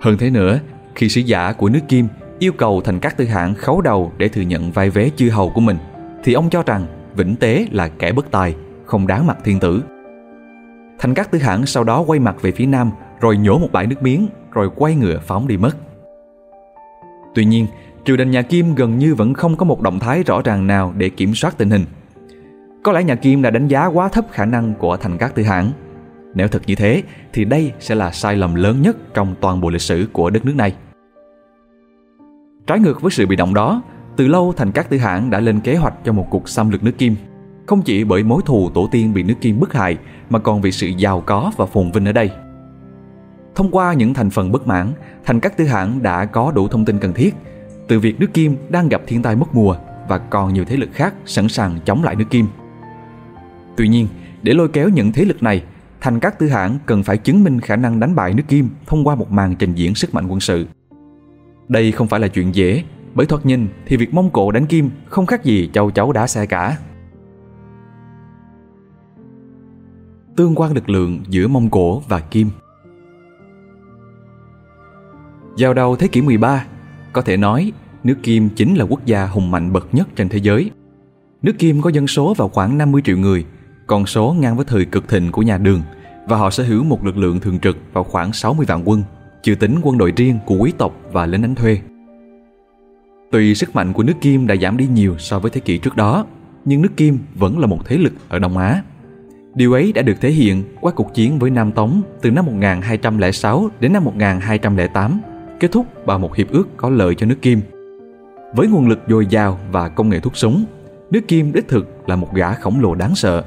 Hơn 0.00 0.16
thế 0.18 0.30
nữa, 0.30 0.60
khi 0.94 1.08
sứ 1.08 1.20
giả 1.20 1.52
của 1.52 1.68
nước 1.68 1.80
Kim 1.88 2.08
yêu 2.38 2.52
cầu 2.52 2.80
thành 2.80 2.98
các 2.98 3.16
tư 3.16 3.24
hạng 3.24 3.54
khấu 3.54 3.80
đầu 3.80 4.12
để 4.18 4.28
thừa 4.28 4.42
nhận 4.42 4.72
vai 4.72 4.90
vế 4.90 5.10
chư 5.16 5.30
hầu 5.30 5.50
của 5.50 5.60
mình, 5.60 5.76
thì 6.24 6.32
ông 6.32 6.50
cho 6.50 6.62
rằng 6.62 6.86
Vĩnh 7.16 7.36
Tế 7.36 7.66
là 7.70 7.88
kẻ 7.88 8.12
bất 8.12 8.30
tài, 8.30 8.54
không 8.86 9.06
đáng 9.06 9.26
mặt 9.26 9.38
thiên 9.44 9.60
tử. 9.60 9.82
Thành 10.98 11.14
các 11.14 11.30
tư 11.30 11.38
hãng 11.38 11.66
sau 11.66 11.84
đó 11.84 12.00
quay 12.00 12.20
mặt 12.20 12.36
về 12.42 12.52
phía 12.52 12.66
nam 12.66 12.90
rồi 13.20 13.36
nhổ 13.36 13.58
một 13.58 13.68
bãi 13.72 13.86
nước 13.86 14.02
miếng 14.02 14.28
rồi 14.52 14.70
quay 14.76 14.94
ngựa 14.94 15.18
phóng 15.18 15.48
đi 15.48 15.56
mất. 15.56 15.76
Tuy 17.34 17.44
nhiên, 17.44 17.66
triều 18.04 18.16
đình 18.16 18.30
nhà 18.30 18.42
Kim 18.42 18.74
gần 18.74 18.98
như 18.98 19.14
vẫn 19.14 19.34
không 19.34 19.56
có 19.56 19.64
một 19.64 19.80
động 19.80 19.98
thái 19.98 20.22
rõ 20.22 20.42
ràng 20.44 20.66
nào 20.66 20.92
để 20.96 21.08
kiểm 21.08 21.34
soát 21.34 21.58
tình 21.58 21.70
hình. 21.70 21.84
Có 22.82 22.92
lẽ 22.92 23.04
nhà 23.04 23.14
Kim 23.14 23.42
đã 23.42 23.50
đánh 23.50 23.68
giá 23.68 23.86
quá 23.86 24.08
thấp 24.08 24.24
khả 24.30 24.44
năng 24.44 24.74
của 24.74 24.96
thành 24.96 25.18
các 25.18 25.34
tư 25.34 25.42
hãng. 25.42 25.70
Nếu 26.34 26.48
thật 26.48 26.62
như 26.66 26.74
thế 26.74 27.02
thì 27.32 27.44
đây 27.44 27.72
sẽ 27.80 27.94
là 27.94 28.10
sai 28.10 28.36
lầm 28.36 28.54
lớn 28.54 28.82
nhất 28.82 29.14
trong 29.14 29.34
toàn 29.40 29.60
bộ 29.60 29.70
lịch 29.70 29.82
sử 29.82 30.08
của 30.12 30.30
đất 30.30 30.44
nước 30.44 30.54
này. 30.56 30.74
Trái 32.66 32.78
ngược 32.78 33.00
với 33.00 33.10
sự 33.10 33.26
bị 33.26 33.36
động 33.36 33.54
đó, 33.54 33.82
từ 34.16 34.26
lâu 34.26 34.54
thành 34.56 34.72
các 34.72 34.90
tư 34.90 34.98
hãng 34.98 35.30
đã 35.30 35.40
lên 35.40 35.60
kế 35.60 35.76
hoạch 35.76 35.94
cho 36.04 36.12
một 36.12 36.26
cuộc 36.30 36.48
xâm 36.48 36.70
lược 36.70 36.84
nước 36.84 36.98
Kim 36.98 37.16
không 37.68 37.82
chỉ 37.82 38.04
bởi 38.04 38.22
mối 38.22 38.42
thù 38.44 38.70
tổ 38.70 38.88
tiên 38.90 39.14
bị 39.14 39.22
nước 39.22 39.34
Kim 39.40 39.60
bức 39.60 39.72
hại 39.72 39.96
mà 40.30 40.38
còn 40.38 40.60
vì 40.60 40.72
sự 40.72 40.86
giàu 40.86 41.20
có 41.20 41.52
và 41.56 41.66
phồn 41.66 41.90
vinh 41.90 42.04
ở 42.04 42.12
đây. 42.12 42.30
Thông 43.54 43.70
qua 43.70 43.92
những 43.92 44.14
thành 44.14 44.30
phần 44.30 44.52
bất 44.52 44.66
mãn, 44.66 44.92
thành 45.24 45.40
các 45.40 45.56
tư 45.56 45.64
hãng 45.64 46.02
đã 46.02 46.24
có 46.24 46.52
đủ 46.54 46.68
thông 46.68 46.84
tin 46.84 46.98
cần 46.98 47.12
thiết 47.12 47.34
từ 47.88 48.00
việc 48.00 48.20
nước 48.20 48.34
Kim 48.34 48.56
đang 48.68 48.88
gặp 48.88 49.02
thiên 49.06 49.22
tai 49.22 49.36
mất 49.36 49.54
mùa 49.54 49.76
và 50.08 50.18
còn 50.18 50.54
nhiều 50.54 50.64
thế 50.64 50.76
lực 50.76 50.88
khác 50.92 51.14
sẵn 51.26 51.48
sàng 51.48 51.78
chống 51.84 52.04
lại 52.04 52.16
nước 52.16 52.24
Kim. 52.30 52.46
Tuy 53.76 53.88
nhiên, 53.88 54.08
để 54.42 54.54
lôi 54.54 54.68
kéo 54.68 54.88
những 54.88 55.12
thế 55.12 55.24
lực 55.24 55.42
này, 55.42 55.62
thành 56.00 56.20
các 56.20 56.38
tư 56.38 56.48
hãng 56.48 56.78
cần 56.86 57.02
phải 57.02 57.16
chứng 57.16 57.44
minh 57.44 57.60
khả 57.60 57.76
năng 57.76 58.00
đánh 58.00 58.14
bại 58.14 58.34
nước 58.34 58.42
Kim 58.48 58.70
thông 58.86 59.04
qua 59.04 59.14
một 59.14 59.32
màn 59.32 59.54
trình 59.56 59.74
diễn 59.74 59.94
sức 59.94 60.14
mạnh 60.14 60.26
quân 60.28 60.40
sự. 60.40 60.66
Đây 61.68 61.92
không 61.92 62.08
phải 62.08 62.20
là 62.20 62.28
chuyện 62.28 62.54
dễ, 62.54 62.82
bởi 63.14 63.26
thoạt 63.26 63.46
nhìn 63.46 63.68
thì 63.86 63.96
việc 63.96 64.14
Mông 64.14 64.30
Cổ 64.30 64.50
đánh 64.50 64.66
Kim 64.66 64.90
không 65.06 65.26
khác 65.26 65.44
gì 65.44 65.70
châu 65.72 65.90
chấu 65.90 66.12
đá 66.12 66.26
xe 66.26 66.46
cả. 66.46 66.76
Tương 70.38 70.54
quan 70.54 70.72
lực 70.72 70.88
lượng 70.88 71.20
giữa 71.28 71.48
Mông 71.48 71.70
Cổ 71.70 72.02
và 72.08 72.20
Kim. 72.20 72.50
Vào 75.58 75.74
đầu 75.74 75.96
thế 75.96 76.08
kỷ 76.08 76.22
13, 76.22 76.64
có 77.12 77.22
thể 77.22 77.36
nói 77.36 77.72
nước 78.04 78.14
Kim 78.22 78.48
chính 78.48 78.74
là 78.74 78.84
quốc 78.84 79.06
gia 79.06 79.26
hùng 79.26 79.50
mạnh 79.50 79.72
bậc 79.72 79.94
nhất 79.94 80.08
trên 80.16 80.28
thế 80.28 80.38
giới. 80.38 80.70
Nước 81.42 81.52
Kim 81.58 81.80
có 81.80 81.90
dân 81.90 82.06
số 82.06 82.34
vào 82.34 82.48
khoảng 82.48 82.78
50 82.78 83.02
triệu 83.04 83.18
người, 83.18 83.44
con 83.86 84.06
số 84.06 84.36
ngang 84.38 84.56
với 84.56 84.64
thời 84.64 84.84
cực 84.84 85.08
thịnh 85.08 85.32
của 85.32 85.42
nhà 85.42 85.58
Đường 85.58 85.82
và 86.28 86.36
họ 86.36 86.50
sở 86.50 86.64
hữu 86.64 86.84
một 86.84 87.04
lực 87.04 87.16
lượng 87.16 87.40
thường 87.40 87.58
trực 87.58 87.76
vào 87.92 88.04
khoảng 88.04 88.32
60 88.32 88.66
vạn 88.68 88.82
quân, 88.84 89.02
chưa 89.42 89.54
tính 89.54 89.80
quân 89.82 89.98
đội 89.98 90.12
riêng 90.16 90.38
của 90.46 90.56
quý 90.56 90.72
tộc 90.78 90.96
và 91.12 91.26
lính 91.26 91.42
đánh 91.42 91.54
thuê. 91.54 91.80
Tuy 93.30 93.54
sức 93.54 93.74
mạnh 93.74 93.92
của 93.92 94.02
nước 94.02 94.14
Kim 94.20 94.46
đã 94.46 94.56
giảm 94.56 94.76
đi 94.76 94.86
nhiều 94.86 95.18
so 95.18 95.38
với 95.38 95.50
thế 95.50 95.60
kỷ 95.60 95.78
trước 95.78 95.96
đó, 95.96 96.26
nhưng 96.64 96.82
nước 96.82 96.96
Kim 96.96 97.18
vẫn 97.34 97.58
là 97.58 97.66
một 97.66 97.78
thế 97.84 97.96
lực 97.96 98.12
ở 98.28 98.38
Đông 98.38 98.58
Á. 98.58 98.82
Điều 99.58 99.72
ấy 99.72 99.92
đã 99.92 100.02
được 100.02 100.20
thể 100.20 100.30
hiện 100.30 100.64
qua 100.80 100.92
cuộc 100.92 101.14
chiến 101.14 101.38
với 101.38 101.50
Nam 101.50 101.72
Tống 101.72 102.02
từ 102.20 102.30
năm 102.30 102.46
1206 102.46 103.68
đến 103.80 103.92
năm 103.92 104.04
1208, 104.04 105.20
kết 105.60 105.72
thúc 105.72 106.06
bằng 106.06 106.20
một 106.20 106.34
hiệp 106.34 106.50
ước 106.50 106.68
có 106.76 106.90
lợi 106.90 107.14
cho 107.14 107.26
nước 107.26 107.42
Kim. 107.42 107.60
Với 108.54 108.68
nguồn 108.68 108.88
lực 108.88 108.98
dồi 109.08 109.26
dào 109.26 109.58
và 109.72 109.88
công 109.88 110.08
nghệ 110.08 110.20
thuốc 110.20 110.36
súng, 110.36 110.64
nước 111.10 111.20
Kim 111.28 111.52
đích 111.52 111.68
thực 111.68 112.08
là 112.08 112.16
một 112.16 112.34
gã 112.34 112.54
khổng 112.54 112.80
lồ 112.80 112.94
đáng 112.94 113.14
sợ. 113.14 113.44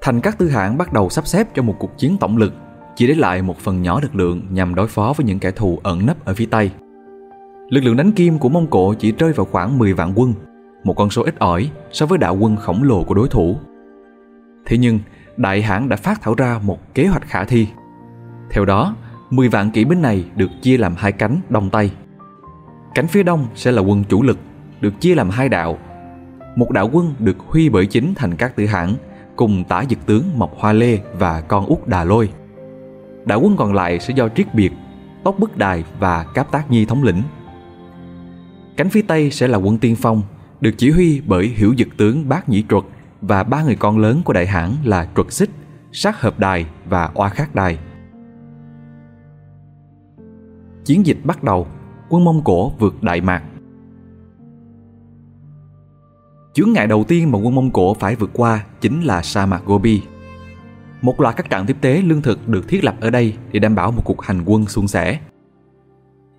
Thành 0.00 0.20
các 0.20 0.38
tư 0.38 0.48
hãng 0.48 0.78
bắt 0.78 0.92
đầu 0.92 1.08
sắp 1.08 1.26
xếp 1.26 1.48
cho 1.54 1.62
một 1.62 1.74
cuộc 1.78 1.98
chiến 1.98 2.16
tổng 2.20 2.36
lực, 2.36 2.52
chỉ 2.96 3.06
để 3.06 3.14
lại 3.14 3.42
một 3.42 3.58
phần 3.58 3.82
nhỏ 3.82 4.00
lực 4.02 4.14
lượng 4.14 4.42
nhằm 4.50 4.74
đối 4.74 4.86
phó 4.86 5.14
với 5.16 5.26
những 5.26 5.38
kẻ 5.38 5.50
thù 5.50 5.78
ẩn 5.82 6.06
nấp 6.06 6.24
ở 6.24 6.34
phía 6.34 6.46
Tây. 6.46 6.70
Lực 7.68 7.84
lượng 7.84 7.96
đánh 7.96 8.12
kim 8.12 8.38
của 8.38 8.48
Mông 8.48 8.66
Cổ 8.66 8.94
chỉ 8.94 9.12
rơi 9.12 9.32
vào 9.32 9.46
khoảng 9.50 9.78
10 9.78 9.92
vạn 9.92 10.12
quân, 10.16 10.34
một 10.84 10.94
con 10.94 11.10
số 11.10 11.22
ít 11.22 11.38
ỏi 11.38 11.70
so 11.92 12.06
với 12.06 12.18
đạo 12.18 12.36
quân 12.40 12.56
khổng 12.56 12.82
lồ 12.82 13.04
của 13.04 13.14
đối 13.14 13.28
thủ. 13.28 13.56
Thế 14.66 14.78
nhưng, 14.78 14.98
Đại 15.36 15.62
hãng 15.62 15.88
đã 15.88 15.96
phát 15.96 16.22
thảo 16.22 16.34
ra 16.34 16.58
một 16.62 16.94
kế 16.94 17.06
hoạch 17.06 17.22
khả 17.26 17.44
thi. 17.44 17.68
Theo 18.50 18.64
đó, 18.64 18.96
10 19.30 19.48
vạn 19.48 19.70
kỵ 19.70 19.84
binh 19.84 20.02
này 20.02 20.24
được 20.36 20.50
chia 20.62 20.76
làm 20.76 20.94
hai 20.98 21.12
cánh 21.12 21.40
đông 21.48 21.70
tây. 21.70 21.90
Cánh 22.94 23.06
phía 23.06 23.22
đông 23.22 23.46
sẽ 23.54 23.72
là 23.72 23.82
quân 23.82 24.04
chủ 24.08 24.22
lực, 24.22 24.38
được 24.80 25.00
chia 25.00 25.14
làm 25.14 25.30
hai 25.30 25.48
đạo. 25.48 25.78
Một 26.56 26.70
đạo 26.70 26.90
quân 26.92 27.14
được 27.18 27.36
huy 27.38 27.68
bởi 27.68 27.86
chính 27.86 28.14
thành 28.14 28.36
các 28.36 28.56
tử 28.56 28.66
hãng 28.66 28.94
cùng 29.36 29.64
tả 29.64 29.84
dực 29.90 30.06
tướng 30.06 30.38
Mộc 30.38 30.58
Hoa 30.58 30.72
Lê 30.72 30.98
và 31.18 31.40
con 31.40 31.66
út 31.66 31.86
Đà 31.86 32.04
Lôi. 32.04 32.30
Đạo 33.24 33.40
quân 33.42 33.56
còn 33.56 33.74
lại 33.74 34.00
sẽ 34.00 34.14
do 34.14 34.28
Triết 34.28 34.54
Biệt, 34.54 34.72
tóc 35.24 35.38
Bức 35.38 35.56
Đài 35.56 35.84
và 35.98 36.24
Cáp 36.34 36.52
Tác 36.52 36.70
Nhi 36.70 36.84
thống 36.84 37.02
lĩnh. 37.02 37.22
Cánh 38.76 38.88
phía 38.88 39.02
Tây 39.02 39.30
sẽ 39.30 39.48
là 39.48 39.58
quân 39.58 39.78
tiên 39.78 39.96
phong, 39.96 40.22
được 40.60 40.74
chỉ 40.76 40.90
huy 40.90 41.20
bởi 41.26 41.46
hiểu 41.46 41.74
dực 41.78 41.88
tướng 41.96 42.28
Bác 42.28 42.48
Nhĩ 42.48 42.64
Truật 42.68 42.84
và 43.20 43.42
ba 43.42 43.62
người 43.62 43.76
con 43.76 43.98
lớn 43.98 44.22
của 44.24 44.32
đại 44.32 44.46
hãn 44.46 44.72
là 44.84 45.08
Truật 45.16 45.32
Xích, 45.32 45.50
Sát 45.92 46.20
Hợp 46.20 46.38
Đài 46.38 46.66
và 46.86 47.10
Oa 47.14 47.28
khát 47.28 47.54
Đài. 47.54 47.78
Chiến 50.84 51.06
dịch 51.06 51.18
bắt 51.24 51.42
đầu, 51.42 51.66
quân 52.08 52.24
Mông 52.24 52.44
Cổ 52.44 52.70
vượt 52.78 53.02
Đại 53.02 53.20
Mạc. 53.20 53.42
Chướng 56.54 56.72
ngại 56.72 56.86
đầu 56.86 57.04
tiên 57.04 57.32
mà 57.32 57.38
quân 57.38 57.54
Mông 57.54 57.70
Cổ 57.70 57.94
phải 57.94 58.16
vượt 58.16 58.30
qua 58.32 58.64
chính 58.80 59.02
là 59.02 59.22
sa 59.22 59.46
mạc 59.46 59.62
Gobi. 59.64 60.02
Một 61.02 61.20
loạt 61.20 61.36
các 61.36 61.50
trạm 61.50 61.66
tiếp 61.66 61.76
tế 61.80 62.02
lương 62.02 62.22
thực 62.22 62.48
được 62.48 62.68
thiết 62.68 62.84
lập 62.84 62.94
ở 63.00 63.10
đây 63.10 63.34
để 63.52 63.60
đảm 63.60 63.74
bảo 63.74 63.90
một 63.90 64.02
cuộc 64.04 64.22
hành 64.22 64.42
quân 64.46 64.66
suôn 64.66 64.88
sẻ. 64.88 65.20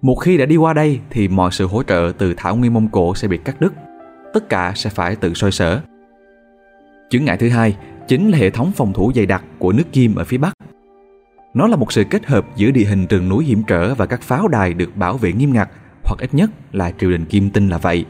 Một 0.01 0.15
khi 0.15 0.37
đã 0.37 0.45
đi 0.45 0.55
qua 0.55 0.73
đây 0.73 0.99
thì 1.09 1.27
mọi 1.27 1.51
sự 1.51 1.67
hỗ 1.67 1.83
trợ 1.83 2.11
từ 2.17 2.33
thảo 2.37 2.55
nguyên 2.55 2.73
Mông 2.73 2.87
Cổ 2.87 3.15
sẽ 3.15 3.27
bị 3.27 3.37
cắt 3.37 3.61
đứt. 3.61 3.73
Tất 4.33 4.49
cả 4.49 4.73
sẽ 4.75 4.89
phải 4.89 5.15
tự 5.15 5.33
soi 5.33 5.51
sở. 5.51 5.81
Chứng 7.11 7.25
ngại 7.25 7.37
thứ 7.37 7.49
hai 7.49 7.75
chính 8.07 8.29
là 8.29 8.37
hệ 8.37 8.49
thống 8.49 8.71
phòng 8.75 8.93
thủ 8.93 9.11
dày 9.15 9.25
đặc 9.25 9.43
của 9.59 9.71
nước 9.71 9.83
Kim 9.91 10.15
ở 10.15 10.23
phía 10.23 10.37
Bắc. 10.37 10.53
Nó 11.53 11.67
là 11.67 11.75
một 11.75 11.91
sự 11.91 12.03
kết 12.03 12.25
hợp 12.25 12.45
giữa 12.55 12.71
địa 12.71 12.85
hình 12.85 13.07
rừng 13.07 13.29
núi 13.29 13.45
hiểm 13.45 13.63
trở 13.67 13.95
và 13.95 14.05
các 14.05 14.21
pháo 14.21 14.47
đài 14.47 14.73
được 14.73 14.97
bảo 14.97 15.17
vệ 15.17 15.31
nghiêm 15.31 15.53
ngặt, 15.53 15.69
hoặc 16.03 16.19
ít 16.19 16.33
nhất 16.33 16.49
là 16.71 16.91
triều 16.91 17.11
đình 17.11 17.25
Kim 17.25 17.49
tin 17.49 17.69
là 17.69 17.77
vậy. 17.77 18.05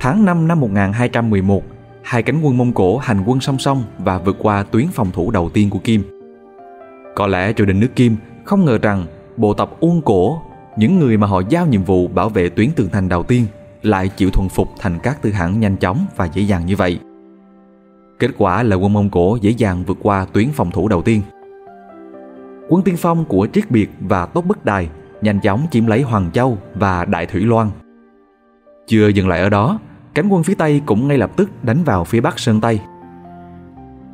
Tháng 0.00 0.24
5 0.24 0.48
năm 0.48 0.60
1211, 0.60 1.62
hai 2.02 2.22
cánh 2.22 2.40
quân 2.42 2.58
Mông 2.58 2.72
Cổ 2.72 2.98
hành 2.98 3.22
quân 3.26 3.40
song 3.40 3.58
song 3.58 3.84
và 3.98 4.18
vượt 4.18 4.36
qua 4.38 4.62
tuyến 4.62 4.86
phòng 4.92 5.10
thủ 5.12 5.30
đầu 5.30 5.48
tiên 5.48 5.70
của 5.70 5.78
Kim. 5.78 6.02
Có 7.14 7.26
lẽ 7.26 7.52
triều 7.52 7.66
đình 7.66 7.80
nước 7.80 7.96
Kim 7.96 8.16
không 8.44 8.64
ngờ 8.64 8.78
rằng 8.82 9.06
bộ 9.36 9.54
tộc 9.54 9.80
Uông 9.80 10.02
Cổ, 10.02 10.42
những 10.76 10.98
người 10.98 11.16
mà 11.16 11.26
họ 11.26 11.42
giao 11.48 11.66
nhiệm 11.66 11.84
vụ 11.84 12.08
bảo 12.08 12.28
vệ 12.28 12.48
tuyến 12.48 12.70
tường 12.76 12.88
thành 12.92 13.08
đầu 13.08 13.22
tiên, 13.22 13.46
lại 13.82 14.08
chịu 14.08 14.30
thuần 14.30 14.48
phục 14.48 14.68
thành 14.78 14.98
các 15.02 15.22
tư 15.22 15.30
hãng 15.30 15.60
nhanh 15.60 15.76
chóng 15.76 16.06
và 16.16 16.28
dễ 16.34 16.42
dàng 16.42 16.66
như 16.66 16.76
vậy. 16.76 16.98
Kết 18.18 18.30
quả 18.38 18.62
là 18.62 18.76
quân 18.76 18.92
Mông 18.92 19.10
Cổ 19.10 19.38
dễ 19.40 19.50
dàng 19.50 19.84
vượt 19.86 19.98
qua 20.02 20.26
tuyến 20.32 20.48
phòng 20.52 20.70
thủ 20.70 20.88
đầu 20.88 21.02
tiên. 21.02 21.22
Quân 22.68 22.82
tiên 22.82 22.96
phong 22.98 23.24
của 23.24 23.46
Triết 23.52 23.70
Biệt 23.70 23.90
và 24.00 24.26
Tốt 24.26 24.44
Bất 24.46 24.64
Đài 24.64 24.88
nhanh 25.22 25.40
chóng 25.40 25.66
chiếm 25.70 25.86
lấy 25.86 26.02
Hoàng 26.02 26.30
Châu 26.32 26.58
và 26.74 27.04
Đại 27.04 27.26
Thủy 27.26 27.40
Loan. 27.40 27.70
Chưa 28.86 29.08
dừng 29.08 29.28
lại 29.28 29.40
ở 29.40 29.50
đó, 29.50 29.78
cánh 30.14 30.28
quân 30.28 30.42
phía 30.42 30.54
Tây 30.54 30.82
cũng 30.86 31.08
ngay 31.08 31.18
lập 31.18 31.30
tức 31.36 31.50
đánh 31.62 31.84
vào 31.84 32.04
phía 32.04 32.20
Bắc 32.20 32.38
Sơn 32.38 32.60
Tây. 32.60 32.80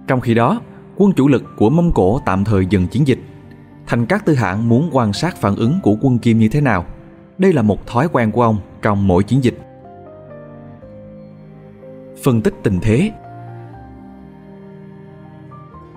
Trong 0.06 0.20
khi 0.20 0.34
đó, 0.34 0.60
quân 0.96 1.12
chủ 1.12 1.28
lực 1.28 1.44
của 1.56 1.70
Mông 1.70 1.92
Cổ 1.92 2.20
tạm 2.24 2.44
thời 2.44 2.66
dừng 2.66 2.86
chiến 2.86 3.06
dịch. 3.06 3.18
Thành 3.86 4.06
các 4.06 4.26
tư 4.26 4.34
hãng 4.34 4.68
muốn 4.68 4.90
quan 4.92 5.12
sát 5.12 5.36
phản 5.36 5.56
ứng 5.56 5.80
của 5.82 5.96
quân 6.00 6.18
Kim 6.18 6.38
như 6.38 6.48
thế 6.48 6.60
nào. 6.60 6.84
Đây 7.38 7.52
là 7.52 7.62
một 7.62 7.86
thói 7.86 8.08
quen 8.12 8.30
của 8.30 8.42
ông 8.42 8.58
trong 8.82 9.06
mỗi 9.06 9.22
chiến 9.22 9.44
dịch. 9.44 9.58
Phân 12.22 12.42
tích 12.42 12.54
tình 12.62 12.78
thế 12.82 13.12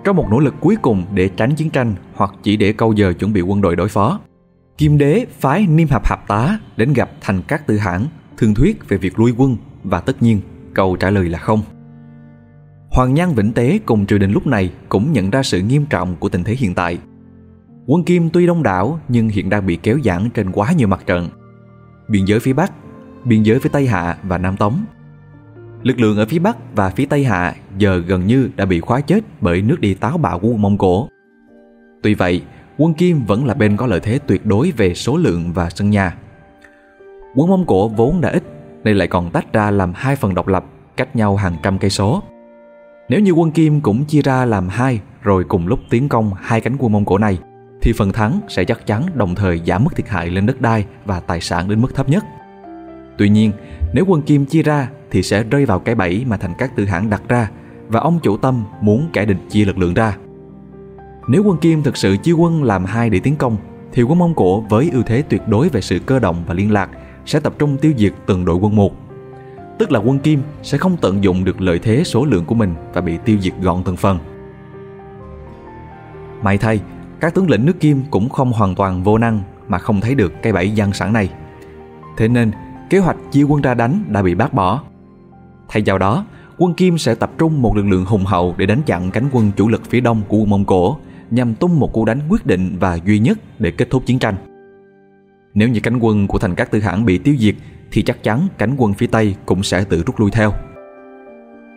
trong 0.04 0.16
một 0.16 0.26
nỗ 0.30 0.40
lực 0.40 0.54
cuối 0.60 0.76
cùng 0.82 1.04
để 1.14 1.30
tránh 1.36 1.54
chiến 1.54 1.70
tranh 1.70 1.94
hoặc 2.14 2.34
chỉ 2.42 2.56
để 2.56 2.72
câu 2.72 2.92
giờ 2.92 3.12
chuẩn 3.18 3.32
bị 3.32 3.40
quân 3.40 3.60
đội 3.60 3.76
đối 3.76 3.88
phó. 3.88 4.20
Kim 4.78 4.98
đế 4.98 5.26
phái 5.40 5.66
Niêm 5.66 5.88
Hạp 5.88 6.06
Hạp 6.06 6.28
Tá 6.28 6.58
đến 6.76 6.92
gặp 6.92 7.10
thành 7.20 7.42
các 7.48 7.66
tư 7.66 7.78
hãn, 7.78 8.06
thương 8.36 8.54
thuyết 8.54 8.88
về 8.88 8.96
việc 8.96 9.18
lui 9.18 9.34
quân 9.36 9.56
và 9.82 10.00
tất 10.00 10.22
nhiên 10.22 10.40
câu 10.74 10.96
trả 10.96 11.10
lời 11.10 11.28
là 11.28 11.38
không. 11.38 11.62
Hoàng 12.90 13.14
Nhan 13.14 13.34
Vĩnh 13.34 13.52
Tế 13.52 13.78
cùng 13.86 14.06
triều 14.06 14.18
đình 14.18 14.32
lúc 14.32 14.46
này 14.46 14.72
cũng 14.88 15.12
nhận 15.12 15.30
ra 15.30 15.42
sự 15.42 15.60
nghiêm 15.60 15.86
trọng 15.86 16.16
của 16.16 16.28
tình 16.28 16.44
thế 16.44 16.54
hiện 16.58 16.74
tại. 16.74 16.98
Quân 17.86 18.04
Kim 18.04 18.30
tuy 18.30 18.46
đông 18.46 18.62
đảo 18.62 19.00
nhưng 19.08 19.28
hiện 19.28 19.50
đang 19.50 19.66
bị 19.66 19.76
kéo 19.76 19.98
giãn 20.04 20.30
trên 20.34 20.52
quá 20.52 20.72
nhiều 20.72 20.88
mặt 20.88 21.02
trận. 21.06 21.28
Biên 22.08 22.24
giới 22.24 22.40
phía 22.40 22.52
Bắc, 22.52 22.72
biên 23.24 23.42
giới 23.42 23.58
với 23.58 23.70
Tây 23.70 23.86
Hạ 23.86 24.16
và 24.22 24.38
Nam 24.38 24.56
Tống 24.56 24.84
Lực 25.84 26.00
lượng 26.00 26.16
ở 26.16 26.26
phía 26.26 26.38
Bắc 26.38 26.56
và 26.74 26.90
phía 26.90 27.06
Tây 27.06 27.24
Hạ 27.24 27.54
giờ 27.78 28.02
gần 28.06 28.26
như 28.26 28.50
đã 28.56 28.64
bị 28.64 28.80
khóa 28.80 29.00
chết 29.00 29.20
bởi 29.40 29.62
nước 29.62 29.80
đi 29.80 29.94
táo 29.94 30.18
bạo 30.18 30.38
của 30.38 30.48
quân 30.48 30.62
Mông 30.62 30.78
Cổ. 30.78 31.08
Tuy 32.02 32.14
vậy, 32.14 32.42
quân 32.78 32.94
Kim 32.94 33.24
vẫn 33.24 33.46
là 33.46 33.54
bên 33.54 33.76
có 33.76 33.86
lợi 33.86 34.00
thế 34.00 34.18
tuyệt 34.26 34.46
đối 34.46 34.70
về 34.70 34.94
số 34.94 35.16
lượng 35.16 35.52
và 35.54 35.70
sân 35.70 35.90
nhà. 35.90 36.16
Quân 37.34 37.48
Mông 37.48 37.66
Cổ 37.66 37.88
vốn 37.88 38.20
đã 38.20 38.28
ít, 38.28 38.42
nên 38.84 38.96
lại 38.96 39.08
còn 39.08 39.30
tách 39.30 39.52
ra 39.52 39.70
làm 39.70 39.92
hai 39.94 40.16
phần 40.16 40.34
độc 40.34 40.48
lập, 40.48 40.64
cách 40.96 41.16
nhau 41.16 41.36
hàng 41.36 41.56
trăm 41.62 41.78
cây 41.78 41.90
số. 41.90 42.22
Nếu 43.08 43.20
như 43.20 43.30
quân 43.30 43.50
Kim 43.50 43.80
cũng 43.80 44.04
chia 44.04 44.22
ra 44.22 44.44
làm 44.44 44.68
hai 44.68 45.00
rồi 45.22 45.44
cùng 45.44 45.66
lúc 45.66 45.78
tiến 45.90 46.08
công 46.08 46.30
hai 46.40 46.60
cánh 46.60 46.76
quân 46.78 46.92
Mông 46.92 47.04
Cổ 47.04 47.18
này, 47.18 47.38
thì 47.82 47.92
phần 47.96 48.12
thắng 48.12 48.40
sẽ 48.48 48.64
chắc 48.64 48.86
chắn 48.86 49.02
đồng 49.14 49.34
thời 49.34 49.60
giảm 49.66 49.84
mức 49.84 49.96
thiệt 49.96 50.08
hại 50.08 50.30
lên 50.30 50.46
đất 50.46 50.60
đai 50.60 50.84
và 51.04 51.20
tài 51.20 51.40
sản 51.40 51.68
đến 51.68 51.80
mức 51.80 51.94
thấp 51.94 52.08
nhất. 52.08 52.24
Tuy 53.18 53.28
nhiên, 53.28 53.52
nếu 53.94 54.04
quân 54.08 54.22
Kim 54.22 54.46
chia 54.46 54.62
ra 54.62 54.88
thì 55.14 55.22
sẽ 55.22 55.42
rơi 55.42 55.66
vào 55.66 55.78
cái 55.78 55.94
bẫy 55.94 56.24
mà 56.28 56.36
thành 56.36 56.54
các 56.58 56.76
tư 56.76 56.84
hãng 56.84 57.10
đặt 57.10 57.22
ra 57.28 57.50
và 57.88 58.00
ông 58.00 58.18
chủ 58.22 58.36
tâm 58.36 58.64
muốn 58.80 59.08
kẻ 59.12 59.24
địch 59.24 59.36
chia 59.50 59.64
lực 59.64 59.78
lượng 59.78 59.94
ra. 59.94 60.16
Nếu 61.28 61.42
quân 61.44 61.58
Kim 61.58 61.82
thực 61.82 61.96
sự 61.96 62.16
chia 62.16 62.32
quân 62.32 62.64
làm 62.64 62.84
hai 62.84 63.10
để 63.10 63.20
tiến 63.20 63.36
công, 63.36 63.56
thì 63.92 64.02
quân 64.02 64.18
Mông 64.18 64.34
Cổ 64.34 64.60
với 64.60 64.90
ưu 64.92 65.02
thế 65.02 65.22
tuyệt 65.22 65.42
đối 65.48 65.68
về 65.68 65.80
sự 65.80 65.98
cơ 65.98 66.18
động 66.18 66.36
và 66.46 66.54
liên 66.54 66.72
lạc 66.72 66.90
sẽ 67.26 67.40
tập 67.40 67.54
trung 67.58 67.76
tiêu 67.76 67.92
diệt 67.96 68.12
từng 68.26 68.44
đội 68.44 68.56
quân 68.56 68.76
một. 68.76 68.92
Tức 69.78 69.92
là 69.92 70.00
quân 70.00 70.18
Kim 70.18 70.42
sẽ 70.62 70.78
không 70.78 70.96
tận 70.96 71.24
dụng 71.24 71.44
được 71.44 71.60
lợi 71.60 71.78
thế 71.78 72.02
số 72.04 72.24
lượng 72.24 72.44
của 72.44 72.54
mình 72.54 72.74
và 72.94 73.00
bị 73.00 73.18
tiêu 73.24 73.38
diệt 73.40 73.54
gọn 73.62 73.82
từng 73.84 73.96
phần. 73.96 74.18
May 76.42 76.58
thay, 76.58 76.80
các 77.20 77.34
tướng 77.34 77.50
lĩnh 77.50 77.66
nước 77.66 77.80
Kim 77.80 78.02
cũng 78.10 78.28
không 78.28 78.52
hoàn 78.52 78.74
toàn 78.74 79.02
vô 79.02 79.18
năng 79.18 79.40
mà 79.68 79.78
không 79.78 80.00
thấy 80.00 80.14
được 80.14 80.32
cái 80.42 80.52
bẫy 80.52 80.70
gian 80.70 80.92
sẵn 80.92 81.12
này. 81.12 81.30
Thế 82.16 82.28
nên, 82.28 82.52
kế 82.90 82.98
hoạch 82.98 83.16
chia 83.32 83.42
quân 83.42 83.62
ra 83.62 83.74
đánh 83.74 84.04
đã 84.08 84.22
bị 84.22 84.34
bác 84.34 84.54
bỏ. 84.54 84.82
Thay 85.68 85.82
vào 85.86 85.98
đó, 85.98 86.24
quân 86.58 86.74
Kim 86.74 86.98
sẽ 86.98 87.14
tập 87.14 87.30
trung 87.38 87.62
một 87.62 87.76
lực 87.76 87.86
lượng 87.86 88.04
hùng 88.04 88.24
hậu 88.24 88.54
để 88.58 88.66
đánh 88.66 88.82
chặn 88.86 89.10
cánh 89.10 89.28
quân 89.32 89.50
chủ 89.56 89.68
lực 89.68 89.82
phía 89.90 90.00
đông 90.00 90.22
của 90.28 90.36
quân 90.36 90.50
Mông 90.50 90.64
Cổ 90.64 90.98
nhằm 91.30 91.54
tung 91.54 91.80
một 91.80 91.92
cú 91.92 92.04
đánh 92.04 92.20
quyết 92.28 92.46
định 92.46 92.76
và 92.80 92.98
duy 93.06 93.18
nhất 93.18 93.38
để 93.58 93.70
kết 93.70 93.90
thúc 93.90 94.06
chiến 94.06 94.18
tranh. 94.18 94.34
Nếu 95.54 95.68
như 95.68 95.80
cánh 95.80 95.98
quân 95.98 96.26
của 96.26 96.38
thành 96.38 96.54
các 96.54 96.70
tư 96.70 96.80
hãng 96.80 97.04
bị 97.04 97.18
tiêu 97.18 97.34
diệt 97.38 97.54
thì 97.92 98.02
chắc 98.02 98.22
chắn 98.22 98.48
cánh 98.58 98.74
quân 98.78 98.94
phía 98.94 99.06
Tây 99.06 99.34
cũng 99.46 99.62
sẽ 99.62 99.84
tự 99.84 100.02
rút 100.06 100.20
lui 100.20 100.30
theo. 100.30 100.52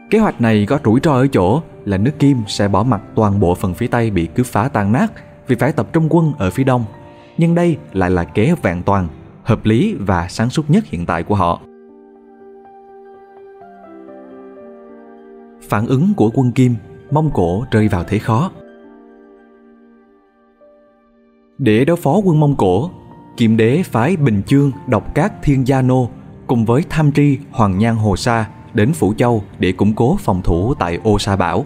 Kế 0.10 0.20
hoạch 0.20 0.42
này 0.42 0.66
có 0.66 0.80
rủi 0.86 1.00
ro 1.04 1.12
ở 1.12 1.28
chỗ 1.28 1.62
là 1.86 1.98
nước 1.98 2.20
Kim 2.20 2.38
sẽ 2.48 2.68
bỏ 2.68 2.84
mặt 2.84 3.02
toàn 3.16 3.40
bộ 3.40 3.56
phần 3.56 3.74
phía 3.74 3.88
Tây 3.88 4.12
bị 4.12 4.26
cướp 4.26 4.46
phá 4.46 4.68
tan 4.68 4.92
nát 4.92 5.12
vì 5.48 5.56
phải 5.56 5.72
tập 5.72 5.88
trung 5.94 6.08
quân 6.10 6.34
ở 6.38 6.50
phía 6.50 6.64
Đông. 6.64 6.86
Nhưng 7.38 7.56
đây 7.56 7.78
lại 7.94 8.10
là 8.10 8.24
kế 8.24 8.54
vẹn 8.62 8.84
toàn, 8.84 9.08
hợp 9.44 9.66
lý 9.66 9.96
và 10.00 10.28
sáng 10.28 10.50
suốt 10.50 10.70
nhất 10.70 10.86
hiện 10.86 11.06
tại 11.06 11.24
của 11.24 11.36
họ. 11.36 11.62
Phản 15.70 15.88
ứng 15.88 16.14
của 16.14 16.32
quân 16.34 16.52
Kim, 16.52 16.76
Mông 17.12 17.30
Cổ 17.34 17.66
rơi 17.72 17.88
vào 17.88 18.04
thế 18.04 18.20
khó. 18.20 18.52
Để 21.58 21.86
đối 21.86 21.98
phó 21.98 22.18
quân 22.24 22.40
Mông 22.40 22.56
Cổ, 22.56 22.90
Kim 23.38 23.58
đế 23.58 23.84
phái 23.84 24.18
Bình 24.18 24.42
Chương, 24.48 24.72
Độc 24.88 25.16
Cát 25.16 25.42
Thiên 25.44 25.68
Gia 25.68 25.82
Nô 25.82 26.10
cùng 26.48 26.66
với 26.66 26.84
Tham 26.90 27.12
Tri, 27.12 27.38
Hoàng 27.52 27.78
Nhan 27.78 27.96
Hồ 27.96 28.16
Sa 28.16 28.50
đến 28.74 28.94
Phủ 28.94 29.14
Châu 29.18 29.44
để 29.60 29.72
củng 29.72 29.94
cố 29.94 30.18
phòng 30.20 30.42
thủ 30.42 30.74
tại 30.74 31.00
Ô 31.04 31.20
Sa 31.20 31.36
Bảo. 31.36 31.66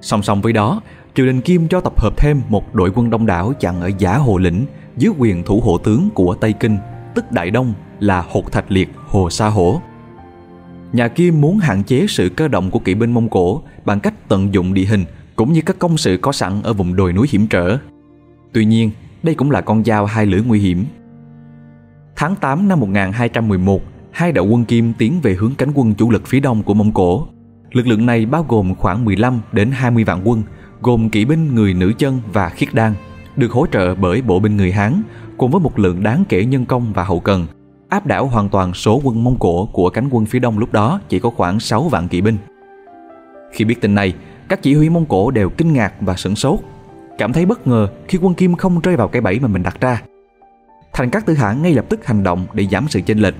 Song 0.00 0.22
song 0.22 0.40
với 0.40 0.52
đó, 0.52 0.80
triều 1.14 1.26
đình 1.26 1.40
Kim 1.40 1.68
cho 1.68 1.80
tập 1.80 2.00
hợp 2.00 2.16
thêm 2.16 2.42
một 2.48 2.74
đội 2.74 2.92
quân 2.94 3.10
đông 3.10 3.26
đảo 3.26 3.52
chặn 3.60 3.80
ở 3.80 3.90
Giả 3.98 4.16
Hồ 4.16 4.38
Lĩnh 4.38 4.66
dưới 4.96 5.12
quyền 5.18 5.42
thủ 5.42 5.60
hộ 5.60 5.78
tướng 5.78 6.08
của 6.14 6.34
Tây 6.34 6.52
Kinh, 6.52 6.78
tức 7.14 7.32
Đại 7.32 7.50
Đông 7.50 7.72
là 8.00 8.24
Hột 8.30 8.52
Thạch 8.52 8.70
Liệt 8.70 8.88
Hồ 9.06 9.30
Sa 9.30 9.48
Hổ 9.48 9.80
nhà 10.94 11.08
Kim 11.08 11.40
muốn 11.40 11.58
hạn 11.58 11.82
chế 11.82 12.06
sự 12.08 12.28
cơ 12.28 12.48
động 12.48 12.70
của 12.70 12.78
kỵ 12.78 12.94
binh 12.94 13.12
Mông 13.12 13.28
Cổ 13.28 13.62
bằng 13.84 14.00
cách 14.00 14.14
tận 14.28 14.54
dụng 14.54 14.74
địa 14.74 14.84
hình 14.84 15.04
cũng 15.36 15.52
như 15.52 15.60
các 15.66 15.78
công 15.78 15.98
sự 15.98 16.18
có 16.22 16.32
sẵn 16.32 16.62
ở 16.62 16.72
vùng 16.72 16.96
đồi 16.96 17.12
núi 17.12 17.26
hiểm 17.30 17.46
trở. 17.46 17.78
Tuy 18.52 18.64
nhiên, 18.64 18.90
đây 19.22 19.34
cũng 19.34 19.50
là 19.50 19.60
con 19.60 19.84
dao 19.84 20.06
hai 20.06 20.26
lưỡi 20.26 20.40
nguy 20.40 20.60
hiểm. 20.60 20.84
Tháng 22.16 22.36
8 22.36 22.68
năm 22.68 22.80
1211, 22.80 23.82
hai 24.10 24.32
đạo 24.32 24.46
quân 24.46 24.64
Kim 24.64 24.92
tiến 24.98 25.20
về 25.22 25.34
hướng 25.34 25.54
cánh 25.54 25.70
quân 25.74 25.94
chủ 25.94 26.10
lực 26.10 26.26
phía 26.26 26.40
đông 26.40 26.62
của 26.62 26.74
Mông 26.74 26.92
Cổ. 26.92 27.26
Lực 27.72 27.86
lượng 27.86 28.06
này 28.06 28.26
bao 28.26 28.46
gồm 28.48 28.74
khoảng 28.74 29.04
15 29.04 29.40
đến 29.52 29.70
20 29.70 30.04
vạn 30.04 30.20
quân, 30.24 30.42
gồm 30.82 31.10
kỵ 31.10 31.24
binh 31.24 31.54
người 31.54 31.74
nữ 31.74 31.92
chân 31.98 32.20
và 32.32 32.48
khiết 32.48 32.74
đan, 32.74 32.94
được 33.36 33.52
hỗ 33.52 33.66
trợ 33.72 33.94
bởi 33.94 34.22
bộ 34.22 34.38
binh 34.38 34.56
người 34.56 34.72
Hán 34.72 35.02
cùng 35.36 35.50
với 35.50 35.60
một 35.60 35.78
lượng 35.78 36.02
đáng 36.02 36.24
kể 36.28 36.44
nhân 36.44 36.66
công 36.66 36.92
và 36.92 37.04
hậu 37.04 37.20
cần, 37.20 37.46
áp 37.94 38.06
đảo 38.06 38.26
hoàn 38.26 38.48
toàn 38.48 38.74
số 38.74 39.00
quân 39.04 39.24
Mông 39.24 39.36
Cổ 39.38 39.68
của 39.72 39.90
cánh 39.90 40.08
quân 40.10 40.26
phía 40.26 40.38
đông 40.38 40.58
lúc 40.58 40.72
đó 40.72 41.00
chỉ 41.08 41.18
có 41.18 41.30
khoảng 41.30 41.60
6 41.60 41.88
vạn 41.88 42.08
kỵ 42.08 42.20
binh. 42.20 42.36
Khi 43.52 43.64
biết 43.64 43.80
tin 43.80 43.94
này, 43.94 44.14
các 44.48 44.62
chỉ 44.62 44.74
huy 44.74 44.88
Mông 44.88 45.06
Cổ 45.06 45.30
đều 45.30 45.50
kinh 45.50 45.72
ngạc 45.72 45.92
và 46.00 46.16
sửng 46.16 46.36
sốt, 46.36 46.60
cảm 47.18 47.32
thấy 47.32 47.46
bất 47.46 47.66
ngờ 47.66 47.88
khi 48.08 48.18
quân 48.22 48.34
Kim 48.34 48.54
không 48.54 48.80
rơi 48.80 48.96
vào 48.96 49.08
cái 49.08 49.22
bẫy 49.22 49.40
mà 49.40 49.48
mình 49.48 49.62
đặt 49.62 49.80
ra. 49.80 50.02
Thành 50.92 51.10
các 51.10 51.26
tư 51.26 51.34
hãn 51.34 51.62
ngay 51.62 51.74
lập 51.74 51.84
tức 51.88 52.06
hành 52.06 52.22
động 52.22 52.46
để 52.52 52.66
giảm 52.70 52.88
sự 52.88 53.00
chênh 53.00 53.18
lệch. 53.18 53.34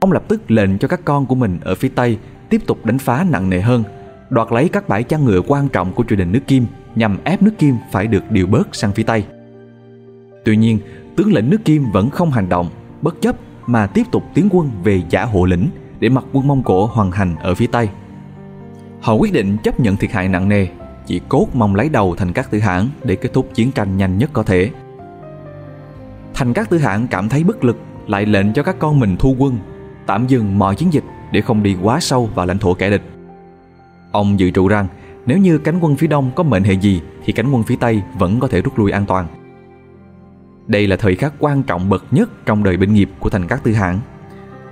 Ông 0.00 0.12
lập 0.12 0.22
tức 0.28 0.50
lệnh 0.50 0.78
cho 0.78 0.88
các 0.88 1.00
con 1.04 1.26
của 1.26 1.34
mình 1.34 1.58
ở 1.62 1.74
phía 1.74 1.88
Tây 1.88 2.18
tiếp 2.48 2.60
tục 2.66 2.86
đánh 2.86 2.98
phá 2.98 3.26
nặng 3.30 3.50
nề 3.50 3.60
hơn, 3.60 3.84
đoạt 4.30 4.52
lấy 4.52 4.68
các 4.68 4.88
bãi 4.88 5.02
chăn 5.02 5.24
ngựa 5.24 5.40
quan 5.46 5.68
trọng 5.68 5.92
của 5.92 6.04
triều 6.08 6.18
đình 6.18 6.32
nước 6.32 6.46
Kim 6.46 6.66
nhằm 6.94 7.18
ép 7.24 7.42
nước 7.42 7.58
Kim 7.58 7.76
phải 7.92 8.06
được 8.06 8.30
điều 8.30 8.46
bớt 8.46 8.74
sang 8.74 8.92
phía 8.92 9.02
Tây. 9.02 9.24
Tuy 10.44 10.56
nhiên, 10.56 10.78
tướng 11.16 11.32
lĩnh 11.32 11.50
nước 11.50 11.64
Kim 11.64 11.90
vẫn 11.92 12.10
không 12.10 12.30
hành 12.30 12.48
động, 12.48 12.68
bất 13.02 13.20
chấp 13.20 13.36
mà 13.66 13.86
tiếp 13.86 14.02
tục 14.10 14.22
tiến 14.34 14.48
quân 14.50 14.70
về 14.84 15.02
giả 15.10 15.24
hộ 15.24 15.44
lĩnh 15.44 15.68
để 16.00 16.08
mặc 16.08 16.24
quân 16.32 16.46
Mông 16.46 16.62
Cổ 16.62 16.86
hoàn 16.86 17.10
hành 17.10 17.36
ở 17.36 17.54
phía 17.54 17.66
Tây. 17.66 17.88
Họ 19.00 19.14
quyết 19.14 19.32
định 19.32 19.56
chấp 19.62 19.80
nhận 19.80 19.96
thiệt 19.96 20.12
hại 20.12 20.28
nặng 20.28 20.48
nề, 20.48 20.66
chỉ 21.06 21.20
cốt 21.28 21.46
mong 21.54 21.74
lấy 21.74 21.88
đầu 21.88 22.14
thành 22.16 22.32
các 22.32 22.50
tư 22.50 22.58
hãn 22.58 22.88
để 23.02 23.16
kết 23.16 23.32
thúc 23.32 23.48
chiến 23.54 23.72
tranh 23.72 23.96
nhanh 23.96 24.18
nhất 24.18 24.30
có 24.32 24.42
thể. 24.42 24.70
Thành 26.34 26.52
các 26.52 26.70
tư 26.70 26.78
hãn 26.78 27.06
cảm 27.06 27.28
thấy 27.28 27.44
bất 27.44 27.64
lực, 27.64 27.78
lại 28.06 28.26
lệnh 28.26 28.52
cho 28.52 28.62
các 28.62 28.76
con 28.78 29.00
mình 29.00 29.16
thu 29.18 29.36
quân, 29.38 29.58
tạm 30.06 30.26
dừng 30.26 30.58
mọi 30.58 30.74
chiến 30.74 30.92
dịch 30.92 31.04
để 31.32 31.40
không 31.40 31.62
đi 31.62 31.76
quá 31.82 32.00
sâu 32.00 32.30
vào 32.34 32.46
lãnh 32.46 32.58
thổ 32.58 32.74
kẻ 32.74 32.90
địch. 32.90 33.02
Ông 34.12 34.40
dự 34.40 34.50
trù 34.50 34.68
rằng 34.68 34.86
nếu 35.26 35.38
như 35.38 35.58
cánh 35.58 35.78
quân 35.80 35.96
phía 35.96 36.06
đông 36.06 36.30
có 36.34 36.42
mệnh 36.42 36.64
hệ 36.64 36.72
gì 36.72 37.00
thì 37.24 37.32
cánh 37.32 37.50
quân 37.52 37.62
phía 37.62 37.76
tây 37.80 38.02
vẫn 38.18 38.40
có 38.40 38.48
thể 38.48 38.62
rút 38.62 38.78
lui 38.78 38.90
an 38.90 39.06
toàn. 39.06 39.26
Đây 40.66 40.86
là 40.86 40.96
thời 40.96 41.14
khắc 41.14 41.34
quan 41.38 41.62
trọng 41.62 41.88
bậc 41.88 42.04
nhất 42.10 42.30
trong 42.46 42.64
đời 42.64 42.76
binh 42.76 42.94
nghiệp 42.94 43.10
của 43.20 43.30
thành 43.30 43.46
các 43.48 43.64
tư 43.64 43.72
hãng. 43.72 44.00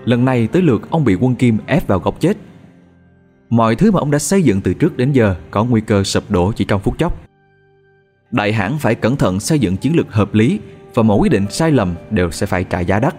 Lần 0.04 0.24
này 0.24 0.46
tới 0.46 0.62
lượt 0.62 0.90
ông 0.90 1.04
bị 1.04 1.14
quân 1.14 1.34
Kim 1.34 1.58
ép 1.66 1.86
vào 1.86 1.98
góc 1.98 2.20
chết. 2.20 2.36
Mọi 3.50 3.76
thứ 3.76 3.90
mà 3.90 4.00
ông 4.00 4.10
đã 4.10 4.18
xây 4.18 4.42
dựng 4.42 4.60
từ 4.60 4.74
trước 4.74 4.96
đến 4.96 5.12
giờ 5.12 5.36
có 5.50 5.64
nguy 5.64 5.80
cơ 5.80 6.04
sụp 6.04 6.30
đổ 6.30 6.52
chỉ 6.52 6.64
trong 6.64 6.80
phút 6.80 6.98
chốc. 6.98 7.20
Đại 8.30 8.52
hãn 8.52 8.78
phải 8.78 8.94
cẩn 8.94 9.16
thận 9.16 9.40
xây 9.40 9.58
dựng 9.58 9.76
chiến 9.76 9.96
lược 9.96 10.12
hợp 10.12 10.34
lý 10.34 10.60
và 10.94 11.02
mỗi 11.02 11.18
quyết 11.18 11.32
định 11.32 11.46
sai 11.50 11.70
lầm 11.70 11.94
đều 12.10 12.30
sẽ 12.30 12.46
phải 12.46 12.64
trả 12.64 12.80
giá 12.80 12.98
đắt. 12.98 13.14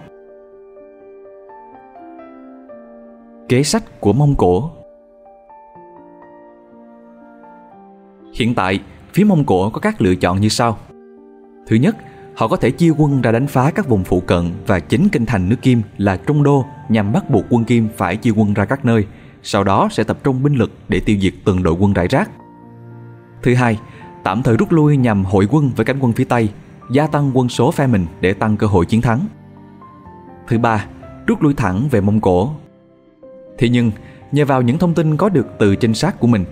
Kế 3.48 3.62
sách 3.62 4.00
của 4.00 4.12
Mông 4.12 4.34
Cổ 4.38 4.70
Hiện 8.34 8.54
tại, 8.54 8.80
phía 9.12 9.24
Mông 9.24 9.44
Cổ 9.44 9.70
có 9.70 9.80
các 9.80 10.00
lựa 10.00 10.14
chọn 10.14 10.40
như 10.40 10.48
sau. 10.48 10.78
Thứ 11.66 11.76
nhất, 11.76 11.96
họ 12.36 12.48
có 12.48 12.56
thể 12.56 12.70
chia 12.70 12.90
quân 12.90 13.22
ra 13.22 13.32
đánh 13.32 13.46
phá 13.46 13.70
các 13.70 13.88
vùng 13.88 14.04
phụ 14.04 14.20
cận 14.20 14.52
và 14.66 14.80
chính 14.80 15.08
kinh 15.08 15.26
thành 15.26 15.48
nước 15.48 15.56
Kim 15.62 15.82
là 15.98 16.16
Trung 16.16 16.42
Đô 16.42 16.64
nhằm 16.88 17.12
bắt 17.12 17.30
buộc 17.30 17.44
quân 17.50 17.64
Kim 17.64 17.88
phải 17.96 18.16
chia 18.16 18.30
quân 18.30 18.54
ra 18.54 18.64
các 18.64 18.84
nơi, 18.84 19.06
sau 19.42 19.64
đó 19.64 19.88
sẽ 19.90 20.04
tập 20.04 20.18
trung 20.24 20.42
binh 20.42 20.54
lực 20.54 20.72
để 20.88 21.00
tiêu 21.00 21.16
diệt 21.20 21.34
từng 21.44 21.62
đội 21.62 21.74
quân 21.78 21.92
rải 21.92 22.08
rác. 22.08 22.30
Thứ 23.42 23.54
hai, 23.54 23.78
tạm 24.24 24.42
thời 24.42 24.56
rút 24.56 24.72
lui 24.72 24.96
nhằm 24.96 25.24
hội 25.24 25.48
quân 25.50 25.70
với 25.76 25.84
cánh 25.84 25.98
quân 26.00 26.12
phía 26.12 26.24
Tây, 26.24 26.48
gia 26.90 27.06
tăng 27.06 27.30
quân 27.34 27.48
số 27.48 27.70
phe 27.70 27.86
mình 27.86 28.06
để 28.20 28.32
tăng 28.32 28.56
cơ 28.56 28.66
hội 28.66 28.86
chiến 28.86 29.00
thắng. 29.00 29.26
Thứ 30.48 30.58
ba, 30.58 30.86
rút 31.26 31.42
lui 31.42 31.54
thẳng 31.54 31.88
về 31.90 32.00
Mông 32.00 32.20
Cổ. 32.20 32.50
Thế 33.58 33.68
nhưng, 33.68 33.90
nhờ 34.32 34.44
vào 34.44 34.62
những 34.62 34.78
thông 34.78 34.94
tin 34.94 35.16
có 35.16 35.28
được 35.28 35.46
từ 35.58 35.76
trinh 35.76 35.94
sát 35.94 36.20
của 36.20 36.26
mình, 36.26 36.44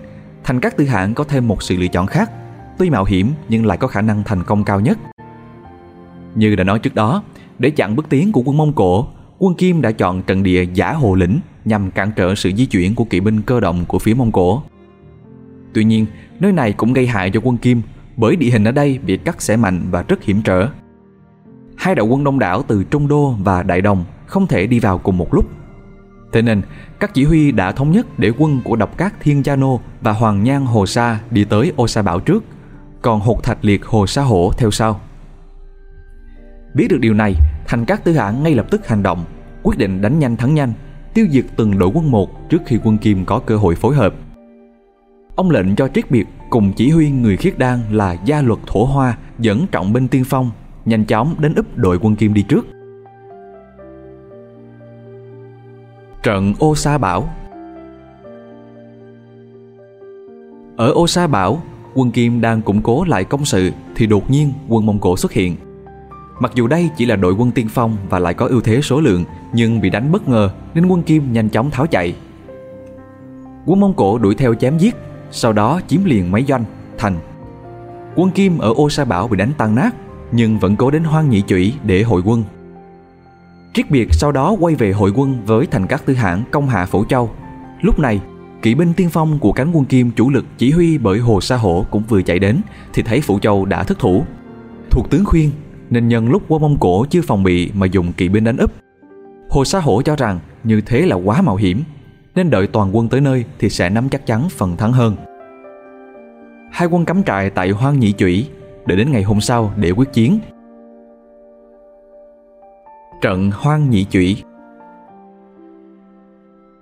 Thành 0.43 0.59
các 0.59 0.77
tư 0.77 0.85
hãng 0.85 1.13
có 1.13 1.23
thêm 1.23 1.47
một 1.47 1.63
sự 1.63 1.77
lựa 1.77 1.87
chọn 1.87 2.07
khác, 2.07 2.31
tuy 2.77 2.89
mạo 2.89 3.03
hiểm 3.03 3.31
nhưng 3.49 3.65
lại 3.65 3.77
có 3.77 3.87
khả 3.87 4.01
năng 4.01 4.23
thành 4.23 4.43
công 4.43 4.63
cao 4.63 4.79
nhất. 4.79 4.97
Như 6.35 6.55
đã 6.55 6.63
nói 6.63 6.79
trước 6.79 6.95
đó, 6.95 7.23
để 7.59 7.69
chặn 7.69 7.95
bước 7.95 8.09
tiến 8.09 8.31
của 8.31 8.41
quân 8.45 8.57
Mông 8.57 8.73
Cổ, 8.73 9.07
quân 9.39 9.55
Kim 9.55 9.81
đã 9.81 9.91
chọn 9.91 10.21
trận 10.21 10.43
địa 10.43 10.65
giả 10.73 10.93
hồ 10.93 11.15
lĩnh 11.15 11.39
nhằm 11.65 11.91
cản 11.91 12.11
trở 12.15 12.35
sự 12.35 12.51
di 12.57 12.65
chuyển 12.65 12.95
của 12.95 13.03
kỵ 13.03 13.19
binh 13.19 13.41
cơ 13.41 13.59
động 13.59 13.85
của 13.87 13.99
phía 13.99 14.13
Mông 14.13 14.31
Cổ. 14.31 14.63
Tuy 15.73 15.83
nhiên, 15.83 16.05
nơi 16.39 16.51
này 16.51 16.73
cũng 16.73 16.93
gây 16.93 17.07
hại 17.07 17.29
cho 17.29 17.39
quân 17.43 17.57
Kim 17.57 17.81
bởi 18.17 18.35
địa 18.35 18.49
hình 18.49 18.63
ở 18.63 18.71
đây 18.71 18.99
bị 19.05 19.17
cắt 19.17 19.41
xẻ 19.41 19.57
mạnh 19.57 19.81
và 19.91 20.03
rất 20.07 20.23
hiểm 20.23 20.41
trở. 20.41 20.67
Hai 21.75 21.95
đạo 21.95 22.07
quân 22.07 22.23
đông 22.23 22.39
đảo 22.39 22.63
từ 22.67 22.83
Trung 22.83 23.07
Đô 23.07 23.35
và 23.43 23.63
Đại 23.63 23.81
Đồng 23.81 24.05
không 24.25 24.47
thể 24.47 24.67
đi 24.67 24.79
vào 24.79 24.97
cùng 24.97 25.17
một 25.17 25.33
lúc. 25.33 25.45
Thế 26.31 26.41
nên, 26.41 26.61
các 26.99 27.13
chỉ 27.13 27.23
huy 27.23 27.51
đã 27.51 27.71
thống 27.71 27.91
nhất 27.91 28.19
để 28.19 28.31
quân 28.37 28.61
của 28.63 28.75
độc 28.75 28.97
các 28.97 29.13
Thiên 29.19 29.45
Gia 29.45 29.55
Nô 29.55 29.79
và 30.01 30.11
Hoàng 30.11 30.43
Nhan 30.43 30.65
Hồ 30.65 30.85
Sa 30.85 31.19
đi 31.31 31.43
tới 31.43 31.71
Ô 31.75 31.87
Sa 31.87 32.01
Bảo 32.01 32.19
trước, 32.19 32.43
còn 33.01 33.19
Hột 33.19 33.43
Thạch 33.43 33.65
Liệt 33.65 33.85
Hồ 33.85 34.07
Sa 34.07 34.21
Hổ 34.21 34.51
theo 34.57 34.71
sau. 34.71 35.01
Biết 36.73 36.87
được 36.89 36.97
điều 36.99 37.13
này, 37.13 37.35
Thành 37.67 37.85
Các 37.85 38.03
Tư 38.03 38.13
hạ 38.13 38.31
ngay 38.31 38.55
lập 38.55 38.65
tức 38.71 38.87
hành 38.87 39.03
động, 39.03 39.25
quyết 39.63 39.77
định 39.77 40.01
đánh 40.01 40.19
nhanh 40.19 40.37
thắng 40.37 40.53
nhanh, 40.55 40.73
tiêu 41.13 41.27
diệt 41.29 41.45
từng 41.55 41.79
đội 41.79 41.89
quân 41.93 42.11
một 42.11 42.49
trước 42.49 42.61
khi 42.65 42.79
quân 42.83 42.97
Kim 42.97 43.25
có 43.25 43.39
cơ 43.39 43.57
hội 43.57 43.75
phối 43.75 43.95
hợp. 43.95 44.13
Ông 45.35 45.51
lệnh 45.51 45.75
cho 45.75 45.87
Triết 45.87 46.11
Biệt 46.11 46.27
cùng 46.49 46.73
chỉ 46.75 46.89
huy 46.89 47.09
người 47.11 47.37
khiết 47.37 47.57
đan 47.57 47.79
là 47.91 48.13
Gia 48.25 48.41
Luật 48.41 48.59
Thổ 48.67 48.85
Hoa 48.85 49.17
dẫn 49.39 49.65
trọng 49.71 49.93
binh 49.93 50.07
tiên 50.07 50.23
phong, 50.25 50.51
nhanh 50.85 51.05
chóng 51.05 51.35
đến 51.39 51.55
úp 51.55 51.77
đội 51.77 51.99
quân 52.01 52.15
Kim 52.15 52.33
đi 52.33 52.41
trước. 52.41 52.67
Trận 56.23 56.53
Ô 56.59 56.75
Sa 56.75 56.97
Bảo 56.97 57.29
Ở 60.77 60.91
Ô 60.91 61.07
Sa 61.07 61.27
Bảo, 61.27 61.61
quân 61.93 62.11
Kim 62.11 62.41
đang 62.41 62.61
củng 62.61 62.81
cố 62.81 63.03
lại 63.03 63.23
công 63.23 63.45
sự 63.45 63.71
thì 63.95 64.07
đột 64.07 64.31
nhiên 64.31 64.53
quân 64.67 64.85
Mông 64.85 64.99
Cổ 64.99 65.17
xuất 65.17 65.31
hiện. 65.31 65.55
Mặc 66.43 66.51
dù 66.55 66.67
đây 66.67 66.89
chỉ 66.97 67.05
là 67.05 67.15
đội 67.15 67.33
quân 67.33 67.51
tiên 67.51 67.67
phong 67.69 67.97
và 68.09 68.19
lại 68.19 68.33
có 68.33 68.47
ưu 68.47 68.61
thế 68.61 68.81
số 68.81 69.01
lượng 69.01 69.23
nhưng 69.53 69.81
bị 69.81 69.89
đánh 69.89 70.11
bất 70.11 70.27
ngờ 70.27 70.49
nên 70.73 70.85
quân 70.85 71.03
Kim 71.03 71.33
nhanh 71.33 71.49
chóng 71.49 71.71
tháo 71.71 71.87
chạy. 71.87 72.15
Quân 73.65 73.79
Mông 73.79 73.93
Cổ 73.93 74.17
đuổi 74.17 74.35
theo 74.35 74.53
chém 74.53 74.77
giết, 74.77 74.95
sau 75.31 75.53
đó 75.53 75.81
chiếm 75.87 76.05
liền 76.05 76.31
mấy 76.31 76.43
doanh, 76.47 76.63
thành. 76.97 77.15
Quân 78.15 78.31
Kim 78.31 78.57
ở 78.57 78.73
Ô 78.73 78.89
Sa 78.89 79.05
Bảo 79.05 79.27
bị 79.27 79.37
đánh 79.37 79.51
tan 79.57 79.75
nát 79.75 79.95
nhưng 80.31 80.59
vẫn 80.59 80.75
cố 80.75 80.91
đến 80.91 81.03
Hoang 81.03 81.29
Nhị 81.29 81.41
Chủy 81.41 81.73
để 81.83 82.03
hội 82.03 82.21
quân. 82.25 82.43
Triết 83.73 83.91
Biệt 83.91 84.07
sau 84.11 84.31
đó 84.31 84.55
quay 84.59 84.75
về 84.75 84.91
hội 84.91 85.11
quân 85.15 85.45
với 85.45 85.65
thành 85.65 85.87
các 85.87 86.05
tư 86.05 86.13
hãng 86.13 86.43
công 86.51 86.69
hạ 86.69 86.85
Phổ 86.85 87.05
Châu. 87.05 87.31
Lúc 87.81 87.99
này, 87.99 88.21
kỵ 88.61 88.75
binh 88.75 88.93
tiên 88.93 89.09
phong 89.09 89.39
của 89.39 89.51
cánh 89.51 89.71
quân 89.73 89.85
Kim 89.85 90.11
chủ 90.11 90.29
lực 90.29 90.45
chỉ 90.57 90.71
huy 90.71 90.97
bởi 90.97 91.19
Hồ 91.19 91.41
Sa 91.41 91.57
Hổ 91.57 91.85
cũng 91.91 92.03
vừa 92.09 92.21
chạy 92.21 92.39
đến 92.39 92.61
thì 92.93 93.03
thấy 93.03 93.21
Phổ 93.21 93.39
Châu 93.39 93.65
đã 93.65 93.83
thất 93.83 93.99
thủ. 93.99 94.23
Thuộc 94.89 95.09
tướng 95.09 95.25
khuyên 95.25 95.51
nên 95.93 96.07
nhân 96.07 96.29
lúc 96.29 96.43
quân 96.47 96.61
Mông 96.61 96.77
Cổ 96.79 97.05
chưa 97.09 97.21
phòng 97.21 97.43
bị 97.43 97.71
mà 97.73 97.85
dùng 97.85 98.13
kỵ 98.13 98.29
binh 98.29 98.43
đánh 98.43 98.57
úp. 98.57 98.71
Hồ 99.49 99.65
Sa 99.65 99.79
Hổ 99.79 100.01
cho 100.01 100.15
rằng 100.15 100.39
như 100.63 100.81
thế 100.81 101.05
là 101.05 101.15
quá 101.15 101.41
mạo 101.41 101.55
hiểm 101.55 101.83
nên 102.35 102.49
đợi 102.49 102.67
toàn 102.67 102.95
quân 102.95 103.09
tới 103.09 103.21
nơi 103.21 103.45
thì 103.59 103.69
sẽ 103.69 103.89
nắm 103.89 104.09
chắc 104.09 104.25
chắn 104.25 104.49
phần 104.49 104.77
thắng 104.77 104.93
hơn. 104.93 105.15
Hai 106.71 106.87
quân 106.87 107.05
cắm 107.05 107.23
trại 107.23 107.49
tại 107.49 107.69
Hoang 107.69 107.99
Nhị 107.99 108.11
Chủy 108.11 108.49
đợi 108.85 108.97
đến 108.97 109.11
ngày 109.11 109.23
hôm 109.23 109.41
sau 109.41 109.73
để 109.77 109.91
quyết 109.91 110.13
chiến 110.13 110.39
Trận 113.21 113.51
hoang 113.53 113.89
nhị 113.89 114.05
chủy 114.05 114.43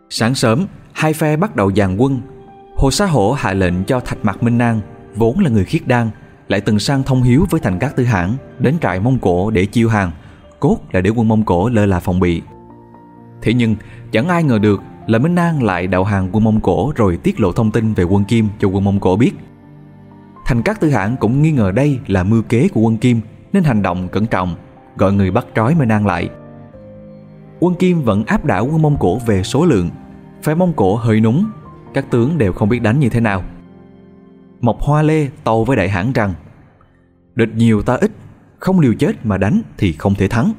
Sáng 0.10 0.36
sớm, 0.36 0.65
hai 0.93 1.13
phe 1.13 1.38
bắt 1.38 1.56
đầu 1.56 1.71
dàn 1.71 1.97
quân. 1.97 2.21
Hồ 2.76 2.91
Sa 2.91 3.06
Hổ 3.06 3.32
hạ 3.32 3.54
lệnh 3.54 3.84
cho 3.84 4.00
Thạch 4.00 4.26
Mạc 4.26 4.43
Minh 4.43 4.58
Nang, 4.58 4.82
vốn 5.15 5.39
là 5.39 5.50
người 5.50 5.65
khiết 5.65 5.88
đan, 5.88 6.10
lại 6.52 6.62
từng 6.62 6.80
sang 6.80 7.04
thông 7.04 7.24
hiếu 7.24 7.46
với 7.50 7.60
thành 7.60 7.80
các 7.80 7.96
tư 7.96 8.04
hãn 8.04 8.32
đến 8.60 8.76
trại 8.82 9.00
Mông 9.00 9.20
Cổ 9.20 9.52
để 9.52 9.66
chiêu 9.66 9.90
hàng, 9.90 10.12
cốt 10.60 10.78
là 10.92 11.02
để 11.02 11.10
quân 11.10 11.28
Mông 11.28 11.44
Cổ 11.44 11.70
lơ 11.70 11.86
là 11.86 12.00
phòng 12.00 12.20
bị. 12.20 12.42
Thế 13.42 13.54
nhưng, 13.54 13.76
chẳng 14.12 14.28
ai 14.28 14.44
ngờ 14.44 14.60
được 14.60 14.82
là 15.08 15.20
Minh 15.20 15.36
Nang 15.36 15.64
lại 15.64 15.88
đạo 15.88 16.04
hàng 16.04 16.30
quân 16.32 16.44
Mông 16.44 16.60
Cổ 16.60 16.94
rồi 16.96 17.18
tiết 17.18 17.40
lộ 17.40 17.52
thông 17.52 17.72
tin 17.72 17.94
về 17.94 18.04
quân 18.04 18.24
Kim 18.24 18.48
cho 18.60 18.68
quân 18.68 18.84
Mông 18.84 19.00
Cổ 19.00 19.16
biết. 19.16 19.32
Thành 20.46 20.62
các 20.62 20.80
tư 20.80 20.90
hãn 20.90 21.16
cũng 21.16 21.42
nghi 21.42 21.52
ngờ 21.52 21.72
đây 21.72 22.00
là 22.08 22.24
mưu 22.24 22.42
kế 22.42 22.68
của 22.68 22.82
quân 22.82 22.98
Kim 22.98 23.22
nên 23.54 23.64
hành 23.64 23.82
động 23.82 24.08
cẩn 24.08 24.26
trọng 24.26 24.56
gọi 24.98 25.14
người 25.14 25.32
bắt 25.32 25.46
trói 25.56 25.76
Minh 25.76 25.88
nang 25.88 26.06
lại. 26.06 26.30
Quân 27.60 27.76
Kim 27.76 28.02
vẫn 28.02 28.24
áp 28.26 28.46
đảo 28.46 28.66
quân 28.66 28.82
Mông 28.82 28.98
Cổ 29.00 29.20
về 29.26 29.44
số 29.44 29.66
lượng, 29.66 29.90
phe 30.44 30.56
Mông 30.56 30.74
Cổ 30.74 30.96
hơi 30.96 31.20
núng, 31.20 31.46
các 31.94 32.06
tướng 32.12 32.38
đều 32.38 32.54
không 32.54 32.70
biết 32.70 32.82
đánh 32.82 33.00
như 33.00 33.10
thế 33.10 33.20
nào. 33.20 33.44
Mộc 34.62 34.82
Hoa 34.82 35.02
Lê 35.02 35.28
tâu 35.43 35.63
với 35.63 35.78
đại 35.78 35.89
hãn 35.89 36.13
rằng 36.13 36.34
Địch 37.36 37.50
nhiều 37.56 37.82
ta 37.82 37.93
ít, 37.95 38.12
không 38.60 38.80
liều 38.80 38.93
chết 38.93 39.26
mà 39.26 39.38
đánh 39.38 39.62
thì 39.78 39.93
không 39.93 40.15
thể 40.15 40.28
thắng. 40.28 40.52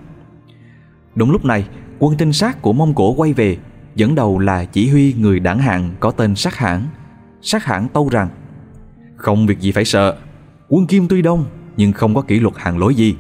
Đúng 1.14 1.30
lúc 1.30 1.44
này, 1.44 1.68
quân 1.98 2.16
trinh 2.18 2.32
sát 2.32 2.62
của 2.62 2.72
Mông 2.72 2.94
Cổ 2.94 3.14
quay 3.14 3.32
về, 3.32 3.56
dẫn 3.94 4.14
đầu 4.14 4.38
là 4.38 4.64
chỉ 4.64 4.90
huy 4.90 5.14
người 5.18 5.40
đảng 5.40 5.58
hạng 5.58 5.90
có 6.00 6.10
tên 6.10 6.34
Sát 6.34 6.56
Hãn. 6.56 6.82
Sát 7.42 7.64
Hãn 7.64 7.88
tâu 7.88 8.08
rằng 8.08 8.28
Không 9.16 9.46
việc 9.46 9.60
gì 9.60 9.72
phải 9.72 9.84
sợ, 9.84 10.16
quân 10.68 10.86
Kim 10.86 11.08
tuy 11.08 11.22
đông 11.22 11.44
nhưng 11.76 11.92
không 11.92 12.14
có 12.14 12.20
kỷ 12.22 12.40
luật 12.40 12.54
hàng 12.56 12.78
lối 12.78 12.94
gì. 12.94 13.16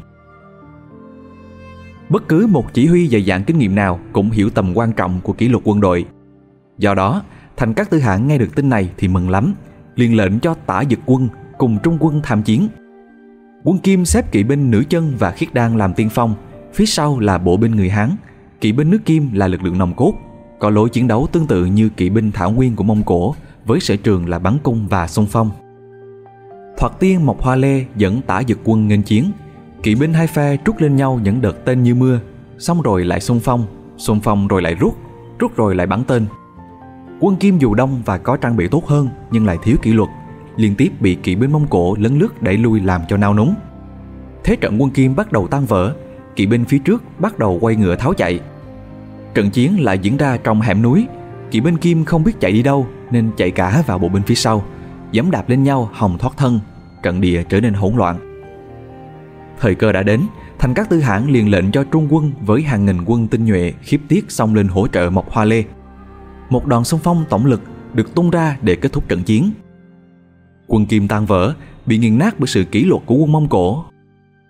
Bất 2.08 2.28
cứ 2.28 2.46
một 2.46 2.74
chỉ 2.74 2.86
huy 2.86 3.08
dày 3.08 3.22
dạn 3.22 3.44
kinh 3.44 3.58
nghiệm 3.58 3.74
nào 3.74 4.00
cũng 4.12 4.30
hiểu 4.30 4.50
tầm 4.50 4.72
quan 4.74 4.92
trọng 4.92 5.20
của 5.20 5.32
kỷ 5.32 5.48
luật 5.48 5.62
quân 5.66 5.80
đội. 5.80 6.06
Do 6.78 6.94
đó, 6.94 7.22
thành 7.56 7.74
các 7.74 7.90
tư 7.90 7.98
hãn 7.98 8.28
nghe 8.28 8.38
được 8.38 8.54
tin 8.54 8.68
này 8.68 8.90
thì 8.96 9.08
mừng 9.08 9.30
lắm, 9.30 9.54
liền 9.96 10.16
lệnh 10.16 10.40
cho 10.40 10.54
tả 10.54 10.82
dực 10.90 10.98
quân 11.06 11.28
cùng 11.58 11.78
trung 11.82 11.96
quân 12.00 12.20
tham 12.22 12.42
chiến. 12.42 12.68
Quân 13.64 13.78
Kim 13.78 14.04
xếp 14.04 14.32
kỵ 14.32 14.42
binh 14.42 14.70
nữ 14.70 14.84
chân 14.88 15.12
và 15.18 15.30
khiết 15.30 15.54
đan 15.54 15.78
làm 15.78 15.94
tiên 15.94 16.08
phong, 16.10 16.34
phía 16.74 16.86
sau 16.86 17.18
là 17.18 17.38
bộ 17.38 17.56
binh 17.56 17.72
người 17.72 17.88
Hán, 17.88 18.16
kỵ 18.60 18.72
binh 18.72 18.90
nước 18.90 19.04
Kim 19.04 19.32
là 19.32 19.48
lực 19.48 19.62
lượng 19.62 19.78
nòng 19.78 19.94
cốt, 19.94 20.14
có 20.58 20.70
lối 20.70 20.88
chiến 20.88 21.08
đấu 21.08 21.26
tương 21.32 21.46
tự 21.46 21.64
như 21.64 21.88
kỵ 21.88 22.10
binh 22.10 22.32
thảo 22.32 22.50
nguyên 22.50 22.76
của 22.76 22.84
Mông 22.84 23.02
Cổ 23.02 23.34
với 23.66 23.80
sở 23.80 23.96
trường 23.96 24.28
là 24.28 24.38
bắn 24.38 24.58
cung 24.62 24.86
và 24.88 25.08
xung 25.08 25.26
phong. 25.26 25.50
Thoạt 26.78 26.92
tiên 27.00 27.26
Mộc 27.26 27.42
Hoa 27.42 27.56
Lê 27.56 27.84
dẫn 27.96 28.22
tả 28.22 28.42
dực 28.48 28.58
quân 28.64 28.88
nghênh 28.88 29.02
chiến, 29.02 29.32
kỵ 29.82 29.94
binh 29.94 30.14
hai 30.14 30.26
phe 30.26 30.56
trút 30.64 30.82
lên 30.82 30.96
nhau 30.96 31.20
những 31.22 31.40
đợt 31.40 31.64
tên 31.64 31.82
như 31.82 31.94
mưa, 31.94 32.20
xong 32.58 32.82
rồi 32.82 33.04
lại 33.04 33.20
xung 33.20 33.40
phong, 33.40 33.66
xung 33.96 34.20
phong 34.20 34.48
rồi 34.48 34.62
lại 34.62 34.74
rút, 34.74 34.96
rút 35.38 35.56
rồi 35.56 35.74
lại 35.74 35.86
bắn 35.86 36.04
tên. 36.04 36.26
Quân 37.24 37.36
Kim 37.36 37.58
dù 37.58 37.74
đông 37.74 38.02
và 38.04 38.18
có 38.18 38.36
trang 38.36 38.56
bị 38.56 38.68
tốt 38.68 38.86
hơn 38.86 39.08
nhưng 39.30 39.46
lại 39.46 39.58
thiếu 39.62 39.76
kỷ 39.82 39.92
luật, 39.92 40.08
liên 40.56 40.74
tiếp 40.74 40.92
bị 41.00 41.14
kỵ 41.14 41.34
binh 41.34 41.52
Mông 41.52 41.66
Cổ 41.70 41.96
lấn 41.98 42.18
lướt 42.18 42.42
đẩy 42.42 42.56
lui 42.56 42.80
làm 42.80 43.00
cho 43.08 43.16
nao 43.16 43.34
núng. 43.34 43.54
Thế 44.44 44.56
trận 44.56 44.82
quân 44.82 44.90
Kim 44.90 45.16
bắt 45.16 45.32
đầu 45.32 45.46
tan 45.46 45.64
vỡ, 45.64 45.94
kỵ 46.36 46.46
binh 46.46 46.64
phía 46.64 46.78
trước 46.78 47.02
bắt 47.18 47.38
đầu 47.38 47.58
quay 47.60 47.76
ngựa 47.76 47.96
tháo 47.96 48.14
chạy. 48.14 48.40
Trận 49.34 49.50
chiến 49.50 49.80
lại 49.80 49.98
diễn 49.98 50.16
ra 50.16 50.36
trong 50.36 50.60
hẻm 50.60 50.82
núi, 50.82 51.06
kỵ 51.50 51.60
binh 51.60 51.76
Kim 51.76 52.04
không 52.04 52.24
biết 52.24 52.40
chạy 52.40 52.52
đi 52.52 52.62
đâu 52.62 52.86
nên 53.10 53.30
chạy 53.36 53.50
cả 53.50 53.82
vào 53.86 53.98
bộ 53.98 54.08
binh 54.08 54.22
phía 54.22 54.34
sau, 54.34 54.64
giẫm 55.12 55.30
đạp 55.30 55.48
lên 55.48 55.62
nhau 55.62 55.90
hòng 55.92 56.18
thoát 56.18 56.36
thân, 56.36 56.60
trận 57.02 57.20
địa 57.20 57.42
trở 57.48 57.60
nên 57.60 57.74
hỗn 57.74 57.94
loạn. 57.96 58.16
Thời 59.60 59.74
cơ 59.74 59.92
đã 59.92 60.02
đến, 60.02 60.20
thành 60.58 60.74
các 60.74 60.90
tư 60.90 61.00
hãng 61.00 61.30
liền 61.30 61.50
lệnh 61.50 61.72
cho 61.72 61.84
trung 61.84 62.08
quân 62.10 62.32
với 62.40 62.62
hàng 62.62 62.86
nghìn 62.86 63.04
quân 63.06 63.28
tinh 63.28 63.44
nhuệ 63.44 63.72
khiếp 63.82 64.00
tiết 64.08 64.24
xông 64.28 64.54
lên 64.54 64.68
hỗ 64.68 64.86
trợ 64.88 65.10
Mộc 65.10 65.30
Hoa 65.30 65.44
Lê. 65.44 65.64
Một 66.52 66.66
đòn 66.66 66.84
xung 66.84 67.00
phong 67.00 67.24
tổng 67.30 67.46
lực 67.46 67.60
được 67.94 68.14
tung 68.14 68.30
ra 68.30 68.58
để 68.62 68.76
kết 68.76 68.92
thúc 68.92 69.08
trận 69.08 69.22
chiến. 69.22 69.50
Quân 70.66 70.86
Kim 70.86 71.08
tan 71.08 71.26
vỡ, 71.26 71.54
bị 71.86 71.98
nghiền 71.98 72.18
nát 72.18 72.34
bởi 72.38 72.46
sự 72.46 72.64
kỷ 72.64 72.84
luật 72.84 73.02
của 73.06 73.14
quân 73.14 73.32
Mông 73.32 73.48
Cổ. 73.48 73.84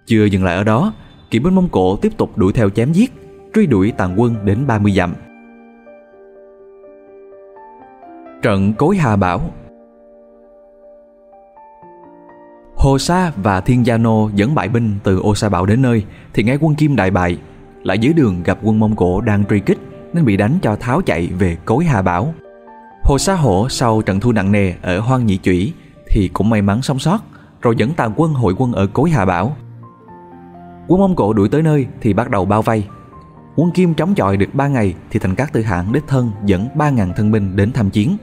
Chưa 0.06 0.24
dừng 0.24 0.44
lại 0.44 0.56
ở 0.56 0.64
đó, 0.64 0.92
kỵ 1.30 1.38
binh 1.38 1.54
Mông 1.54 1.68
Cổ 1.68 1.96
tiếp 1.96 2.12
tục 2.16 2.38
đuổi 2.38 2.52
theo 2.52 2.70
chém 2.70 2.92
giết, 2.92 3.12
truy 3.54 3.66
đuổi 3.66 3.92
tàn 3.96 4.20
quân 4.20 4.36
đến 4.44 4.66
30 4.66 4.92
dặm. 4.92 5.14
Trận 8.42 8.74
Cối 8.74 8.96
Hà 8.96 9.16
Bảo 9.16 9.50
Hồ 12.76 12.98
Sa 12.98 13.32
và 13.36 13.60
Thiên 13.60 13.86
Gia 13.86 13.98
Nô 13.98 14.30
dẫn 14.34 14.54
bại 14.54 14.68
binh 14.68 14.98
từ 15.04 15.18
Ô 15.18 15.34
Sa 15.34 15.48
Bảo 15.48 15.66
đến 15.66 15.82
nơi 15.82 16.04
thì 16.34 16.42
ngay 16.42 16.58
quân 16.60 16.74
Kim 16.74 16.96
đại 16.96 17.10
bại, 17.10 17.38
lại 17.82 17.98
dưới 17.98 18.12
đường 18.12 18.42
gặp 18.42 18.58
quân 18.62 18.78
Mông 18.78 18.96
Cổ 18.96 19.20
đang 19.20 19.44
truy 19.44 19.60
kích 19.60 19.78
nên 20.12 20.24
bị 20.24 20.36
đánh 20.36 20.58
cho 20.62 20.76
tháo 20.76 21.02
chạy 21.02 21.26
về 21.26 21.56
Cối 21.64 21.84
Hà 21.84 22.02
Bảo. 22.02 22.34
Hồ 23.04 23.18
Sa 23.18 23.34
Hổ 23.34 23.68
sau 23.68 24.02
trận 24.02 24.20
thua 24.20 24.32
nặng 24.32 24.52
nề 24.52 24.72
ở 24.82 25.00
Hoang 25.00 25.26
Nhị 25.26 25.36
Chủy 25.36 25.72
thì 26.10 26.30
cũng 26.32 26.50
may 26.50 26.62
mắn 26.62 26.82
sống 26.82 26.98
sót, 26.98 27.18
rồi 27.62 27.76
dẫn 27.76 27.94
tàn 27.94 28.12
quân 28.16 28.32
hội 28.32 28.54
quân 28.58 28.72
ở 28.72 28.86
Cối 28.86 29.10
Hà 29.10 29.24
Bảo. 29.24 29.56
Quân 30.88 31.00
Mông 31.00 31.16
Cổ 31.16 31.32
đuổi 31.32 31.48
tới 31.48 31.62
nơi 31.62 31.86
thì 32.00 32.12
bắt 32.12 32.30
đầu 32.30 32.44
bao 32.44 32.62
vây. 32.62 32.84
Quân 33.56 33.70
Kim 33.70 33.94
chống 33.94 34.14
chọi 34.14 34.36
được 34.36 34.54
3 34.54 34.68
ngày 34.68 34.94
thì 35.10 35.18
thành 35.18 35.34
các 35.34 35.52
tư 35.52 35.62
hãng 35.62 35.92
đích 35.92 36.04
thân 36.06 36.30
dẫn 36.44 36.68
3.000 36.74 37.12
thân 37.12 37.30
binh 37.30 37.56
đến 37.56 37.72
tham 37.72 37.90
chiến. 37.90 38.16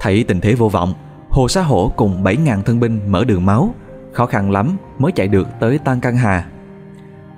Thấy 0.00 0.24
tình 0.24 0.40
thế 0.40 0.54
vô 0.54 0.68
vọng, 0.68 0.94
Hồ 1.30 1.48
Sa 1.48 1.62
Hổ 1.62 1.92
cùng 1.96 2.24
7.000 2.24 2.62
thân 2.62 2.80
binh 2.80 3.00
mở 3.12 3.24
đường 3.24 3.46
máu, 3.46 3.74
khó 4.12 4.26
khăn 4.26 4.50
lắm 4.50 4.76
mới 4.98 5.12
chạy 5.12 5.28
được 5.28 5.48
tới 5.60 5.78
Tan 5.78 6.00
Căng 6.00 6.16
Hà. 6.16 6.46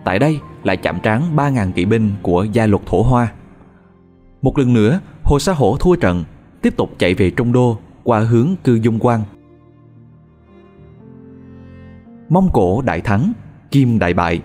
Tại 0.04 0.18
đây 0.18 0.40
lại 0.66 0.76
chạm 0.76 0.98
trán 1.02 1.36
3.000 1.36 1.72
kỵ 1.72 1.84
binh 1.84 2.12
của 2.22 2.46
gia 2.52 2.66
luật 2.66 2.82
thổ 2.86 3.02
hoa. 3.02 3.32
Một 4.42 4.58
lần 4.58 4.74
nữa, 4.74 5.00
Hồ 5.22 5.38
Sa 5.38 5.52
Hổ 5.52 5.76
thua 5.80 5.96
trận, 5.96 6.24
tiếp 6.62 6.76
tục 6.76 6.90
chạy 6.98 7.14
về 7.14 7.30
Trung 7.30 7.52
Đô 7.52 7.78
qua 8.04 8.20
hướng 8.20 8.48
Cư 8.64 8.74
Dung 8.74 8.98
Quan. 8.98 9.20
Mông 12.28 12.48
Cổ 12.52 12.82
đại 12.82 13.00
thắng, 13.00 13.32
Kim 13.70 13.98
đại 13.98 14.14
bại. 14.14 14.42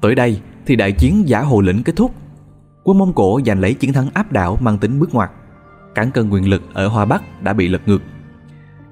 Tới 0.00 0.14
đây 0.14 0.40
thì 0.66 0.76
đại 0.76 0.92
chiến 0.92 1.28
giả 1.28 1.40
hồ 1.40 1.60
lĩnh 1.60 1.82
kết 1.82 1.96
thúc. 1.96 2.14
Quân 2.84 2.98
Mông 2.98 3.12
Cổ 3.12 3.40
giành 3.46 3.60
lấy 3.60 3.74
chiến 3.74 3.92
thắng 3.92 4.10
áp 4.14 4.32
đảo 4.32 4.58
mang 4.60 4.78
tính 4.78 5.00
bước 5.00 5.14
ngoặt 5.14 5.30
cán 5.98 6.10
cân 6.10 6.30
quyền 6.30 6.48
lực 6.48 6.62
ở 6.74 6.88
Hoa 6.88 7.04
Bắc 7.04 7.42
đã 7.42 7.52
bị 7.52 7.68
lật 7.68 7.82
ngược. 7.86 8.02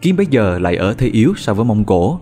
Kim 0.00 0.16
bây 0.16 0.26
giờ 0.26 0.58
lại 0.58 0.76
ở 0.76 0.94
thế 0.98 1.06
yếu 1.06 1.34
so 1.36 1.54
với 1.54 1.64
Mông 1.64 1.84
Cổ. 1.84 2.20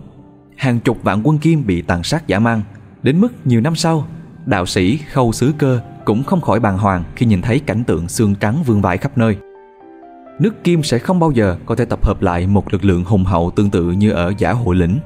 Hàng 0.55 0.79
chục 0.79 1.03
vạn 1.03 1.21
quân 1.23 1.37
Kim 1.37 1.65
bị 1.65 1.81
tàn 1.81 2.03
sát 2.03 2.27
giả 2.27 2.39
mang, 2.39 2.61
đến 3.03 3.21
mức 3.21 3.33
nhiều 3.45 3.61
năm 3.61 3.75
sau, 3.75 4.07
đạo 4.45 4.65
sĩ 4.65 4.97
Khâu 4.97 5.31
Sứ 5.31 5.53
Cơ 5.57 5.79
cũng 6.05 6.23
không 6.23 6.41
khỏi 6.41 6.59
bàng 6.59 6.77
hoàng 6.77 7.03
khi 7.15 7.25
nhìn 7.25 7.41
thấy 7.41 7.59
cảnh 7.59 7.83
tượng 7.83 8.07
xương 8.07 8.35
trắng 8.35 8.63
vương 8.65 8.81
vãi 8.81 8.97
khắp 8.97 9.17
nơi. 9.17 9.37
Nước 10.39 10.63
Kim 10.63 10.83
sẽ 10.83 10.99
không 10.99 11.19
bao 11.19 11.31
giờ 11.31 11.57
có 11.65 11.75
thể 11.75 11.85
tập 11.85 12.05
hợp 12.05 12.21
lại 12.21 12.47
một 12.47 12.73
lực 12.73 12.85
lượng 12.85 13.03
hùng 13.03 13.23
hậu 13.23 13.51
tương 13.51 13.69
tự 13.69 13.91
như 13.91 14.11
ở 14.11 14.33
giả 14.37 14.51
hội 14.51 14.75
lĩnh. 14.75 14.99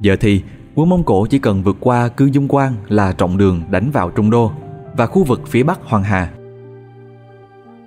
Giờ 0.00 0.16
thì, 0.20 0.42
quân 0.74 0.88
Mông 0.88 1.04
Cổ 1.04 1.26
chỉ 1.26 1.38
cần 1.38 1.62
vượt 1.62 1.76
qua 1.80 2.08
cư 2.08 2.26
dung 2.32 2.48
quan 2.48 2.74
là 2.88 3.12
trọng 3.12 3.38
đường 3.38 3.62
đánh 3.70 3.90
vào 3.90 4.10
Trung 4.10 4.30
Đô 4.30 4.52
và 4.96 5.06
khu 5.06 5.24
vực 5.24 5.40
phía 5.46 5.62
bắc 5.62 5.80
Hoàng 5.84 6.02
Hà 6.02 6.30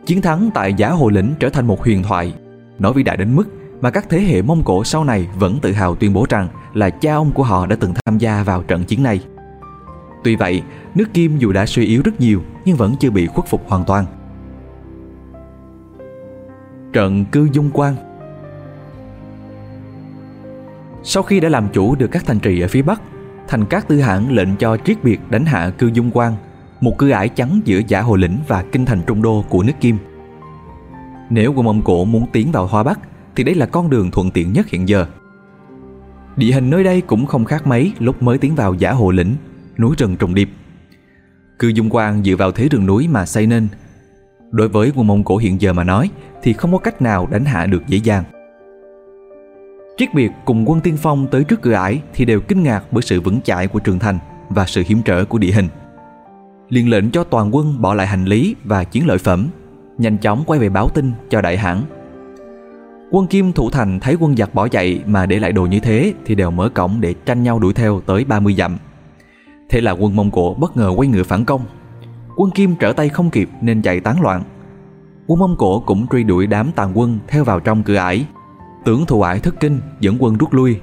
Chiến 0.06 0.22
thắng 0.22 0.50
tại 0.54 0.74
Giả 0.74 0.90
hội 0.90 1.12
Lĩnh 1.12 1.34
trở 1.40 1.50
thành 1.50 1.68
một 1.68 1.84
huyền 1.84 2.04
thoại, 2.04 2.34
nói 2.80 2.94
vĩ 2.94 3.04
đại 3.04 3.18
đến 3.18 3.36
mức 3.36 3.44
mà 3.86 3.92
các 3.92 4.10
thế 4.10 4.22
hệ 4.22 4.42
Mông 4.42 4.64
Cổ 4.64 4.84
sau 4.84 5.04
này 5.04 5.28
vẫn 5.40 5.60
tự 5.62 5.72
hào 5.72 5.96
tuyên 5.96 6.14
bố 6.14 6.26
rằng 6.30 6.48
là 6.74 6.90
cha 6.90 7.16
ông 7.16 7.32
của 7.32 7.44
họ 7.44 7.66
đã 7.66 7.76
từng 7.80 7.94
tham 8.06 8.18
gia 8.18 8.44
vào 8.44 8.64
trận 8.64 8.84
chiến 8.84 9.04
này. 9.04 9.20
Tuy 10.24 10.36
vậy, 10.36 10.62
nước 10.96 11.14
Kim 11.14 11.38
dù 11.38 11.52
đã 11.52 11.66
suy 11.66 11.86
yếu 11.86 12.02
rất 12.06 12.20
nhiều 12.20 12.42
nhưng 12.66 12.78
vẫn 12.78 12.96
chưa 13.00 13.10
bị 13.10 13.28
khuất 13.28 13.48
phục 13.48 13.70
hoàn 13.70 13.84
toàn. 13.86 14.06
Trận 16.94 17.26
Cư 17.26 17.48
Dung 17.52 17.70
Quan 17.74 17.96
Sau 21.04 21.24
khi 21.24 21.40
đã 21.40 21.50
làm 21.50 21.68
chủ 21.74 21.96
được 21.96 22.08
các 22.08 22.26
thành 22.26 22.40
trì 22.40 22.62
ở 22.62 22.68
phía 22.68 22.82
Bắc, 22.82 23.02
thành 23.48 23.66
các 23.66 23.88
tư 23.88 24.02
hãng 24.02 24.32
lệnh 24.32 24.56
cho 24.56 24.78
triết 24.78 25.04
biệt 25.04 25.20
đánh 25.30 25.46
hạ 25.46 25.70
Cư 25.78 25.88
Dung 25.88 26.12
Quan 26.14 26.34
một 26.82 26.98
cư 26.98 27.10
ải 27.10 27.30
chắn 27.30 27.62
giữa 27.66 27.82
giả 27.88 28.02
hồ 28.02 28.16
lĩnh 28.16 28.38
và 28.48 28.64
kinh 28.72 28.86
thành 28.86 29.02
trung 29.08 29.22
đô 29.22 29.46
của 29.50 29.64
nước 29.64 29.74
Kim. 29.80 29.98
Nếu 31.30 31.54
quân 31.54 31.66
Mông 31.66 31.82
Cổ 31.82 32.06
muốn 32.06 32.26
tiến 32.32 32.52
vào 32.52 32.68
Hoa 32.68 32.84
Bắc 32.84 33.00
thì 33.36 33.44
đây 33.44 33.56
là 33.56 33.66
con 33.66 33.90
đường 33.90 34.12
thuận 34.12 34.32
tiện 34.32 34.54
nhất 34.54 34.70
hiện 34.70 34.88
giờ. 34.90 35.06
Địa 36.36 36.52
hình 36.52 36.70
nơi 36.70 36.84
đây 36.84 37.02
cũng 37.02 37.26
không 37.26 37.46
khác 37.46 37.68
mấy 37.68 37.94
lúc 38.00 38.24
mới 38.24 38.38
tiến 38.38 38.56
vào 38.56 38.74
giả 38.74 38.92
hồ 38.92 39.12
lĩnh, 39.12 39.36
núi 39.78 39.96
rừng 39.98 40.16
trùng 40.16 40.36
điệp. 40.36 40.50
Cư 41.60 41.68
Dung 41.68 41.90
Quan 41.90 42.24
dựa 42.24 42.36
vào 42.36 42.52
thế 42.52 42.68
rừng 42.68 42.86
núi 42.86 43.08
mà 43.08 43.26
xây 43.26 43.48
nên. 43.48 43.68
Đối 44.52 44.68
với 44.68 44.92
quân 44.96 45.08
Mông 45.08 45.24
Cổ 45.24 45.38
hiện 45.38 45.62
giờ 45.62 45.74
mà 45.74 45.84
nói 45.84 46.10
thì 46.44 46.54
không 46.54 46.72
có 46.72 46.78
cách 46.78 47.02
nào 47.02 47.28
đánh 47.32 47.46
hạ 47.46 47.66
được 47.66 47.88
dễ 47.88 47.98
dàng. 47.98 48.24
Triết 49.98 50.14
biệt 50.14 50.32
cùng 50.46 50.70
quân 50.70 50.82
tiên 50.82 50.98
phong 50.98 51.28
tới 51.28 51.44
trước 51.44 51.62
cửa 51.62 51.74
ải 51.74 52.02
thì 52.14 52.26
đều 52.26 52.42
kinh 52.42 52.64
ngạc 52.64 52.84
bởi 52.92 53.02
sự 53.02 53.22
vững 53.22 53.42
chãi 53.42 53.68
của 53.68 53.80
trường 53.80 54.00
thành 54.00 54.20
và 54.50 54.66
sự 54.66 54.84
hiểm 54.88 55.02
trở 55.06 55.26
của 55.26 55.38
địa 55.38 55.52
hình 55.52 55.68
Liên 56.70 56.90
lệnh 56.90 57.12
cho 57.12 57.24
toàn 57.24 57.56
quân 57.56 57.82
bỏ 57.82 57.94
lại 57.94 58.08
hành 58.08 58.26
lý 58.26 58.56
và 58.64 58.84
chiến 58.84 59.08
lợi 59.08 59.18
phẩm, 59.18 59.48
nhanh 59.98 60.18
chóng 60.18 60.44
quay 60.46 60.60
về 60.60 60.70
báo 60.70 60.90
tin 60.90 61.12
cho 61.30 61.42
đại 61.42 61.58
hãn. 61.58 61.82
Quân 63.16 63.28
Kim 63.28 63.54
thủ 63.54 63.70
thành 63.70 64.00
thấy 64.00 64.18
quân 64.20 64.38
giặc 64.38 64.54
bỏ 64.54 64.68
chạy 64.68 65.04
mà 65.06 65.26
để 65.26 65.40
lại 65.40 65.52
đồ 65.52 65.66
như 65.66 65.80
thế 65.80 66.14
thì 66.26 66.36
đều 66.36 66.52
mở 66.52 66.70
cổng 66.70 67.02
để 67.02 67.14
tranh 67.26 67.44
nhau 67.44 67.60
đuổi 67.60 67.74
theo 67.74 68.02
tới 68.06 68.26
30 68.26 68.54
dặm. 68.54 68.78
Thế 69.70 69.82
là 69.82 69.92
quân 69.92 70.16
Mông 70.16 70.32
Cổ 70.32 70.56
bất 70.60 70.78
ngờ 70.78 70.94
quay 70.96 71.08
ngựa 71.08 71.24
phản 71.24 71.46
công. 71.46 71.62
Quân 72.38 72.52
Kim 72.52 72.76
trở 72.76 72.94
tay 72.94 73.10
không 73.10 73.30
kịp 73.30 73.50
nên 73.62 73.82
chạy 73.82 74.00
tán 74.00 74.22
loạn. 74.22 74.44
Quân 75.28 75.40
Mông 75.40 75.56
Cổ 75.58 75.80
cũng 75.80 76.08
truy 76.12 76.24
đuổi 76.24 76.48
đám 76.48 76.72
tàn 76.72 76.98
quân 76.98 77.20
theo 77.28 77.44
vào 77.44 77.60
trong 77.60 77.84
cửa 77.84 77.96
ải. 77.96 78.26
Tưởng 78.86 79.06
thủ 79.06 79.22
ải 79.22 79.40
thất 79.40 79.60
kinh 79.60 79.80
dẫn 80.00 80.16
quân 80.20 80.38
rút 80.38 80.54
lui. 80.54 80.80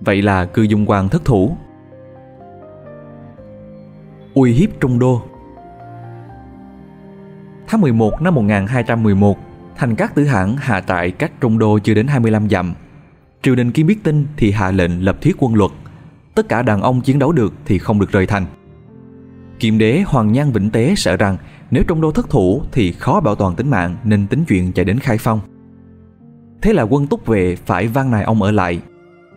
Vậy 0.00 0.22
là 0.22 0.44
cư 0.44 0.62
dung 0.62 0.86
quan 0.86 1.08
thất 1.08 1.24
thủ 1.24 1.56
uy 4.34 4.52
hiếp 4.52 4.80
Trung 4.80 4.98
Đô. 4.98 5.22
Tháng 7.66 7.80
11 7.80 8.22
năm 8.22 8.34
1211, 8.34 9.36
thành 9.80 9.94
các 9.94 10.14
tử 10.14 10.24
hãng 10.24 10.56
hạ 10.56 10.80
tại 10.80 11.10
cách 11.10 11.32
Trung 11.40 11.58
Đô 11.58 11.78
chưa 11.78 11.94
đến 11.94 12.06
25 12.06 12.48
dặm. 12.48 12.74
Triều 13.42 13.54
đình 13.54 13.72
khi 13.72 13.82
biết 13.82 14.02
tin 14.02 14.26
thì 14.36 14.50
hạ 14.50 14.70
lệnh 14.70 15.04
lập 15.04 15.18
thiết 15.20 15.36
quân 15.38 15.54
luật. 15.54 15.70
Tất 16.34 16.48
cả 16.48 16.62
đàn 16.62 16.82
ông 16.82 17.00
chiến 17.00 17.18
đấu 17.18 17.32
được 17.32 17.52
thì 17.64 17.78
không 17.78 18.00
được 18.00 18.12
rời 18.12 18.26
thành. 18.26 18.46
Kiềm 19.58 19.78
đế 19.78 20.02
Hoàng 20.06 20.32
Nhan 20.32 20.52
Vĩnh 20.52 20.70
Tế 20.70 20.94
sợ 20.96 21.16
rằng 21.16 21.36
nếu 21.70 21.82
Trung 21.88 22.00
Đô 22.00 22.12
thất 22.12 22.30
thủ 22.30 22.62
thì 22.72 22.92
khó 22.92 23.20
bảo 23.20 23.34
toàn 23.34 23.54
tính 23.54 23.70
mạng 23.70 23.96
nên 24.04 24.26
tính 24.26 24.44
chuyện 24.48 24.72
chạy 24.72 24.84
đến 24.84 24.98
Khai 24.98 25.18
Phong. 25.18 25.40
Thế 26.62 26.72
là 26.72 26.82
quân 26.82 27.06
túc 27.06 27.26
vệ 27.26 27.56
phải 27.56 27.88
van 27.88 28.10
nài 28.10 28.22
ông 28.22 28.42
ở 28.42 28.50
lại 28.50 28.80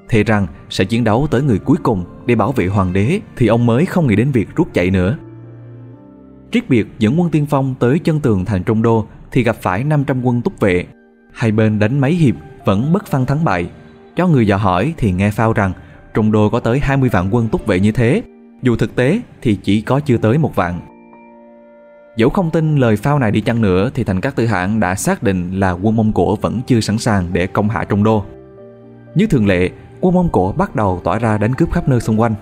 thề 0.10 0.24
rằng 0.24 0.48
sẽ 0.70 0.86
chiến 0.86 1.04
đấu 1.04 1.28
tới 1.32 1.42
người 1.42 1.60
cuối 1.60 1.78
cùng 1.84 2.06
để 2.26 2.36
bảo 2.36 2.52
vệ 2.52 2.68
hoàng 2.68 2.94
đế 2.94 3.20
thì 3.36 3.48
ông 3.48 3.66
mới 3.66 3.86
không 3.86 4.08
nghĩ 4.08 4.16
đến 4.16 4.32
việc 4.32 4.56
rút 4.56 4.74
chạy 4.74 4.92
nữa. 4.92 5.18
Triết 6.52 6.70
biệt 6.70 6.88
dẫn 7.00 7.20
quân 7.20 7.30
tiên 7.30 7.46
phong 7.50 7.76
tới 7.80 8.00
chân 8.00 8.20
tường 8.20 8.46
thành 8.46 8.64
Trung 8.64 8.82
Đô 8.82 9.08
thì 9.34 9.44
gặp 9.44 9.56
phải 9.56 9.84
500 9.84 10.26
quân 10.26 10.42
túc 10.42 10.60
vệ. 10.60 10.86
Hai 11.34 11.52
bên 11.52 11.80
đánh 11.80 12.00
mấy 12.00 12.12
hiệp 12.12 12.36
vẫn 12.66 12.94
bất 12.94 13.08
phân 13.08 13.26
thắng 13.26 13.44
bại. 13.46 13.70
Cho 14.16 14.28
người 14.28 14.48
dò 14.48 14.58
hỏi 14.58 14.94
thì 14.98 15.12
nghe 15.12 15.32
phao 15.32 15.54
rằng 15.54 15.72
Trung 16.14 16.32
Đô 16.32 16.50
có 16.50 16.60
tới 16.60 16.80
20 16.80 17.10
vạn 17.10 17.30
quân 17.32 17.48
túc 17.48 17.66
vệ 17.66 17.80
như 17.80 17.92
thế, 17.92 18.22
dù 18.62 18.76
thực 18.76 18.96
tế 18.96 19.22
thì 19.42 19.56
chỉ 19.64 19.82
có 19.82 20.00
chưa 20.00 20.18
tới 20.18 20.38
một 20.38 20.56
vạn. 20.56 20.80
Dẫu 22.18 22.30
không 22.30 22.52
tin 22.52 22.78
lời 22.78 22.96
phao 22.96 23.20
này 23.20 23.32
đi 23.32 23.42
chăng 23.42 23.62
nữa 23.62 23.90
thì 23.94 24.04
thành 24.04 24.22
các 24.22 24.36
tư 24.36 24.46
hãng 24.46 24.80
đã 24.80 24.96
xác 24.96 25.24
định 25.24 25.60
là 25.60 25.72
quân 25.72 25.96
Mông 25.96 26.14
Cổ 26.14 26.36
vẫn 26.36 26.62
chưa 26.68 26.80
sẵn 26.80 26.98
sàng 26.98 27.28
để 27.34 27.48
công 27.48 27.70
hạ 27.70 27.84
Trung 27.84 28.04
Đô. 28.04 28.24
Như 29.16 29.28
thường 29.28 29.48
lệ, 29.48 29.70
quân 30.02 30.14
Mông 30.14 30.30
Cổ 30.32 30.54
bắt 30.58 30.76
đầu 30.76 31.02
tỏa 31.04 31.20
ra 31.20 31.38
đánh 31.38 31.54
cướp 31.54 31.72
khắp 31.72 31.90
nơi 31.90 32.00
xung 32.00 32.22
quanh. 32.22 32.34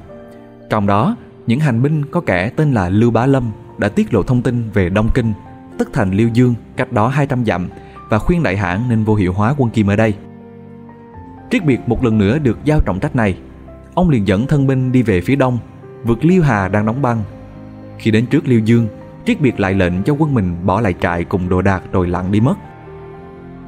Trong 0.69 0.87
đó, 0.87 1.15
những 1.47 1.59
hành 1.59 1.81
binh 1.81 2.05
có 2.05 2.21
kẻ 2.21 2.49
tên 2.55 2.71
là 2.71 2.89
Lưu 2.89 3.11
Bá 3.11 3.25
Lâm 3.25 3.51
đã 3.77 3.89
tiết 3.89 4.13
lộ 4.13 4.23
thông 4.23 4.41
tin 4.41 4.69
về 4.73 4.89
Đông 4.89 5.09
Kinh, 5.13 5.33
tức 5.77 5.89
thành 5.93 6.11
Liêu 6.11 6.29
Dương 6.33 6.55
cách 6.75 6.91
đó 6.91 7.07
200 7.07 7.45
dặm 7.45 7.69
và 8.09 8.19
khuyên 8.19 8.43
đại 8.43 8.57
hãn 8.57 8.89
nên 8.89 9.03
vô 9.03 9.15
hiệu 9.15 9.33
hóa 9.33 9.55
quân 9.57 9.69
Kim 9.69 9.87
ở 9.87 9.95
đây. 9.95 10.13
Triết 11.51 11.65
Biệt 11.65 11.79
một 11.87 12.03
lần 12.03 12.17
nữa 12.17 12.39
được 12.39 12.59
giao 12.65 12.81
trọng 12.81 12.99
trách 12.99 13.15
này. 13.15 13.37
Ông 13.93 14.09
liền 14.09 14.27
dẫn 14.27 14.47
thân 14.47 14.67
binh 14.67 14.91
đi 14.91 15.01
về 15.01 15.21
phía 15.21 15.35
đông, 15.35 15.57
vượt 16.03 16.25
Liêu 16.25 16.43
Hà 16.43 16.67
đang 16.67 16.85
đóng 16.85 17.01
băng. 17.01 17.23
Khi 17.97 18.11
đến 18.11 18.25
trước 18.25 18.47
Liêu 18.47 18.59
Dương, 18.59 18.87
Triết 19.25 19.41
Biệt 19.41 19.59
lại 19.59 19.73
lệnh 19.73 20.03
cho 20.03 20.13
quân 20.13 20.33
mình 20.33 20.55
bỏ 20.65 20.81
lại 20.81 20.93
trại 21.01 21.23
cùng 21.23 21.49
đồ 21.49 21.61
đạc 21.61 21.83
rồi 21.91 22.07
lặn 22.07 22.31
đi 22.31 22.39
mất. 22.39 22.55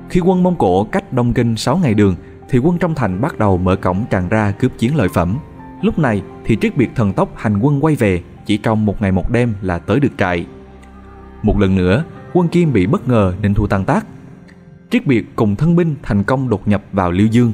Khi 0.10 0.20
quân 0.20 0.44
Mông 0.44 0.56
Cổ 0.56 0.84
cách 0.84 1.14
Đông 1.14 1.34
Kinh 1.34 1.56
6 1.56 1.78
ngày 1.78 1.94
đường 1.94 2.16
thì 2.50 2.60
quân 2.60 2.78
trong 2.78 2.96
thành 2.96 3.22
bắt 3.22 3.40
đầu 3.40 3.58
mở 3.58 3.76
cổng 3.76 4.06
tràn 4.10 4.30
ra 4.30 4.52
cướp 4.52 4.72
chiến 4.78 4.96
lợi 4.96 5.08
phẩm. 5.14 5.38
Lúc 5.82 6.00
này 6.00 6.22
thì 6.46 6.58
Triết 6.62 6.78
Biệt 6.78 6.90
thần 6.96 7.14
tốc 7.14 7.30
hành 7.36 7.60
quân 7.60 7.84
quay 7.84 7.96
về, 7.96 8.22
chỉ 8.46 8.58
trong 8.58 8.86
một 8.86 9.02
ngày 9.02 9.12
một 9.12 9.32
đêm 9.32 9.54
là 9.62 9.80
tới 9.80 10.00
được 10.00 10.12
trại. 10.18 10.46
Một 11.44 11.60
lần 11.60 11.76
nữa, 11.76 12.04
quân 12.34 12.48
Kim 12.48 12.74
bị 12.74 12.88
bất 12.88 13.08
ngờ 13.08 13.34
nên 13.42 13.54
thua 13.54 13.68
tan 13.68 13.86
tác. 13.86 14.06
Triết 14.90 15.06
Biệt 15.06 15.26
cùng 15.36 15.56
thân 15.56 15.76
binh 15.76 15.96
thành 16.04 16.24
công 16.24 16.50
đột 16.50 16.68
nhập 16.68 16.84
vào 16.92 17.12
Liêu 17.12 17.28
Dương, 17.28 17.52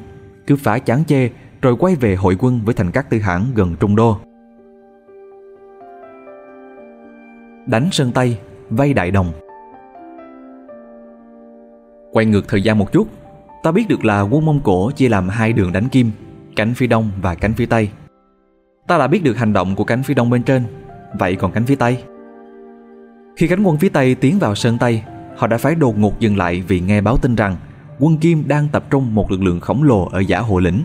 cứ 0.47 0.55
phá 0.55 0.79
chán 0.79 1.03
chê 1.05 1.29
rồi 1.61 1.75
quay 1.75 1.95
về 1.95 2.15
hội 2.15 2.37
quân 2.39 2.61
với 2.65 2.73
thành 2.73 2.91
các 2.91 3.09
tư 3.09 3.19
hãng 3.19 3.45
gần 3.55 3.75
Trung 3.79 3.95
Đô. 3.95 4.17
Đánh 7.67 7.89
Sơn 7.91 8.11
Tây, 8.11 8.37
vây 8.69 8.93
Đại 8.93 9.11
Đồng 9.11 9.31
Quay 12.11 12.25
ngược 12.25 12.47
thời 12.47 12.61
gian 12.61 12.77
một 12.77 12.91
chút, 12.91 13.07
ta 13.63 13.71
biết 13.71 13.87
được 13.89 14.05
là 14.05 14.21
quân 14.21 14.45
Mông 14.45 14.61
Cổ 14.63 14.91
chia 14.91 15.09
làm 15.09 15.29
hai 15.29 15.53
đường 15.53 15.71
đánh 15.71 15.89
kim, 15.89 16.11
cánh 16.55 16.73
phía 16.73 16.87
đông 16.87 17.11
và 17.21 17.35
cánh 17.35 17.53
phía 17.53 17.65
tây. 17.65 17.89
Ta 18.87 18.97
đã 18.97 19.07
biết 19.07 19.23
được 19.23 19.37
hành 19.37 19.53
động 19.53 19.75
của 19.75 19.83
cánh 19.83 20.03
phía 20.03 20.13
đông 20.13 20.29
bên 20.29 20.43
trên, 20.43 20.63
vậy 21.19 21.35
còn 21.35 21.51
cánh 21.51 21.65
phía 21.65 21.75
tây? 21.75 22.03
Khi 23.39 23.47
cánh 23.47 23.63
quân 23.63 23.77
phía 23.77 23.89
tây 23.89 24.15
tiến 24.15 24.39
vào 24.39 24.55
Sơn 24.55 24.77
Tây, 24.77 25.01
họ 25.37 25.47
đã 25.47 25.57
phải 25.57 25.75
đột 25.75 25.97
ngột 25.97 26.19
dừng 26.19 26.37
lại 26.37 26.63
vì 26.67 26.79
nghe 26.79 27.01
báo 27.01 27.17
tin 27.17 27.35
rằng 27.35 27.55
quân 27.99 28.17
Kim 28.17 28.47
đang 28.47 28.67
tập 28.67 28.85
trung 28.89 29.15
một 29.15 29.31
lực 29.31 29.41
lượng 29.41 29.59
khổng 29.59 29.83
lồ 29.83 30.05
ở 30.05 30.19
giả 30.19 30.39
Hồ 30.39 30.59
Lĩnh. 30.59 30.83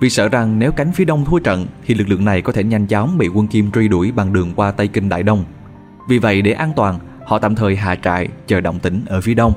Vì 0.00 0.10
sợ 0.10 0.28
rằng 0.28 0.58
nếu 0.58 0.72
cánh 0.72 0.92
phía 0.92 1.04
đông 1.04 1.24
thua 1.24 1.38
trận 1.38 1.66
thì 1.86 1.94
lực 1.94 2.08
lượng 2.08 2.24
này 2.24 2.42
có 2.42 2.52
thể 2.52 2.64
nhanh 2.64 2.86
chóng 2.86 3.18
bị 3.18 3.28
quân 3.28 3.46
Kim 3.46 3.70
truy 3.70 3.88
đuổi 3.88 4.12
bằng 4.12 4.32
đường 4.32 4.52
qua 4.56 4.70
Tây 4.70 4.88
Kinh 4.88 5.08
Đại 5.08 5.22
Đông. 5.22 5.44
Vì 6.08 6.18
vậy 6.18 6.42
để 6.42 6.52
an 6.52 6.72
toàn, 6.76 6.98
họ 7.24 7.38
tạm 7.38 7.54
thời 7.54 7.76
hạ 7.76 7.94
trại 7.94 8.28
chờ 8.46 8.60
động 8.60 8.78
tĩnh 8.78 9.02
ở 9.06 9.20
phía 9.20 9.34
đông. 9.34 9.52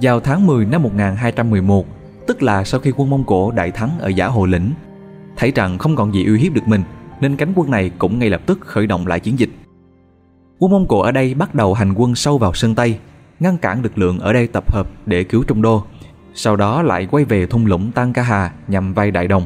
Vào 0.00 0.20
tháng 0.20 0.46
10 0.46 0.64
năm 0.64 0.82
1211, 0.82 1.86
tức 2.26 2.42
là 2.42 2.64
sau 2.64 2.80
khi 2.80 2.92
quân 2.96 3.10
Mông 3.10 3.24
Cổ 3.24 3.50
đại 3.50 3.70
thắng 3.70 3.98
ở 3.98 4.08
giả 4.08 4.26
Hồ 4.26 4.46
Lĩnh, 4.46 4.70
thấy 5.36 5.52
rằng 5.54 5.78
không 5.78 5.96
còn 5.96 6.14
gì 6.14 6.24
uy 6.26 6.38
hiếp 6.38 6.52
được 6.52 6.68
mình, 6.68 6.82
nên 7.20 7.36
cánh 7.36 7.52
quân 7.56 7.70
này 7.70 7.90
cũng 7.98 8.18
ngay 8.18 8.30
lập 8.30 8.40
tức 8.46 8.60
khởi 8.60 8.86
động 8.86 9.06
lại 9.06 9.20
chiến 9.20 9.38
dịch. 9.38 9.50
Quân 10.62 10.72
Mông 10.72 10.86
Cổ 10.86 11.00
ở 11.00 11.12
đây 11.12 11.34
bắt 11.34 11.54
đầu 11.54 11.74
hành 11.74 11.92
quân 11.92 12.14
sâu 12.14 12.38
vào 12.38 12.54
Sơn 12.54 12.74
Tây, 12.74 12.98
ngăn 13.40 13.58
cản 13.58 13.82
lực 13.82 13.98
lượng 13.98 14.18
ở 14.18 14.32
đây 14.32 14.46
tập 14.46 14.72
hợp 14.72 14.88
để 15.06 15.24
cứu 15.24 15.44
Trung 15.44 15.62
Đô, 15.62 15.84
sau 16.34 16.56
đó 16.56 16.82
lại 16.82 17.06
quay 17.10 17.24
về 17.24 17.46
thung 17.46 17.66
lũng 17.66 17.92
Tăng 17.92 18.12
Ca 18.12 18.22
Hà 18.22 18.52
nhằm 18.68 18.94
vây 18.94 19.10
Đại 19.10 19.28
Đồng. 19.28 19.44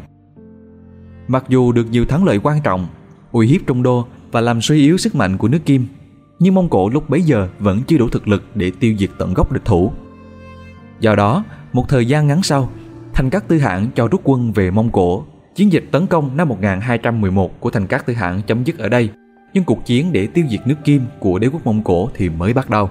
Mặc 1.28 1.44
dù 1.48 1.72
được 1.72 1.90
nhiều 1.90 2.04
thắng 2.04 2.24
lợi 2.24 2.40
quan 2.42 2.60
trọng, 2.62 2.86
uy 3.32 3.46
hiếp 3.46 3.60
Trung 3.66 3.82
Đô 3.82 4.06
và 4.32 4.40
làm 4.40 4.60
suy 4.60 4.80
yếu 4.80 4.96
sức 4.96 5.14
mạnh 5.14 5.36
của 5.36 5.48
nước 5.48 5.58
Kim, 5.66 5.86
nhưng 6.38 6.54
Mông 6.54 6.68
Cổ 6.68 6.88
lúc 6.88 7.10
bấy 7.10 7.22
giờ 7.22 7.48
vẫn 7.58 7.82
chưa 7.86 7.98
đủ 7.98 8.08
thực 8.08 8.28
lực 8.28 8.44
để 8.54 8.72
tiêu 8.80 8.94
diệt 8.98 9.10
tận 9.18 9.34
gốc 9.34 9.52
địch 9.52 9.64
thủ. 9.64 9.92
Do 11.00 11.14
đó, 11.14 11.44
một 11.72 11.88
thời 11.88 12.06
gian 12.06 12.26
ngắn 12.26 12.42
sau, 12.42 12.70
Thành 13.14 13.30
cát 13.30 13.48
Tư 13.48 13.58
Hãn 13.58 13.88
cho 13.94 14.08
rút 14.08 14.20
quân 14.24 14.52
về 14.52 14.70
Mông 14.70 14.90
Cổ. 14.90 15.24
Chiến 15.54 15.72
dịch 15.72 15.84
tấn 15.90 16.06
công 16.06 16.36
năm 16.36 16.48
1211 16.48 17.60
của 17.60 17.70
Thành 17.70 17.86
cát 17.86 18.06
Tư 18.06 18.14
Hãn 18.14 18.42
chấm 18.46 18.64
dứt 18.64 18.78
ở 18.78 18.88
đây, 18.88 19.10
nhưng 19.52 19.64
cuộc 19.64 19.84
chiến 19.84 20.12
để 20.12 20.26
tiêu 20.26 20.44
diệt 20.50 20.60
nước 20.66 20.76
Kim 20.84 21.02
của 21.18 21.38
đế 21.38 21.46
quốc 21.46 21.66
Mông 21.66 21.82
Cổ 21.82 22.10
thì 22.14 22.28
mới 22.28 22.52
bắt 22.52 22.70
đầu. 22.70 22.90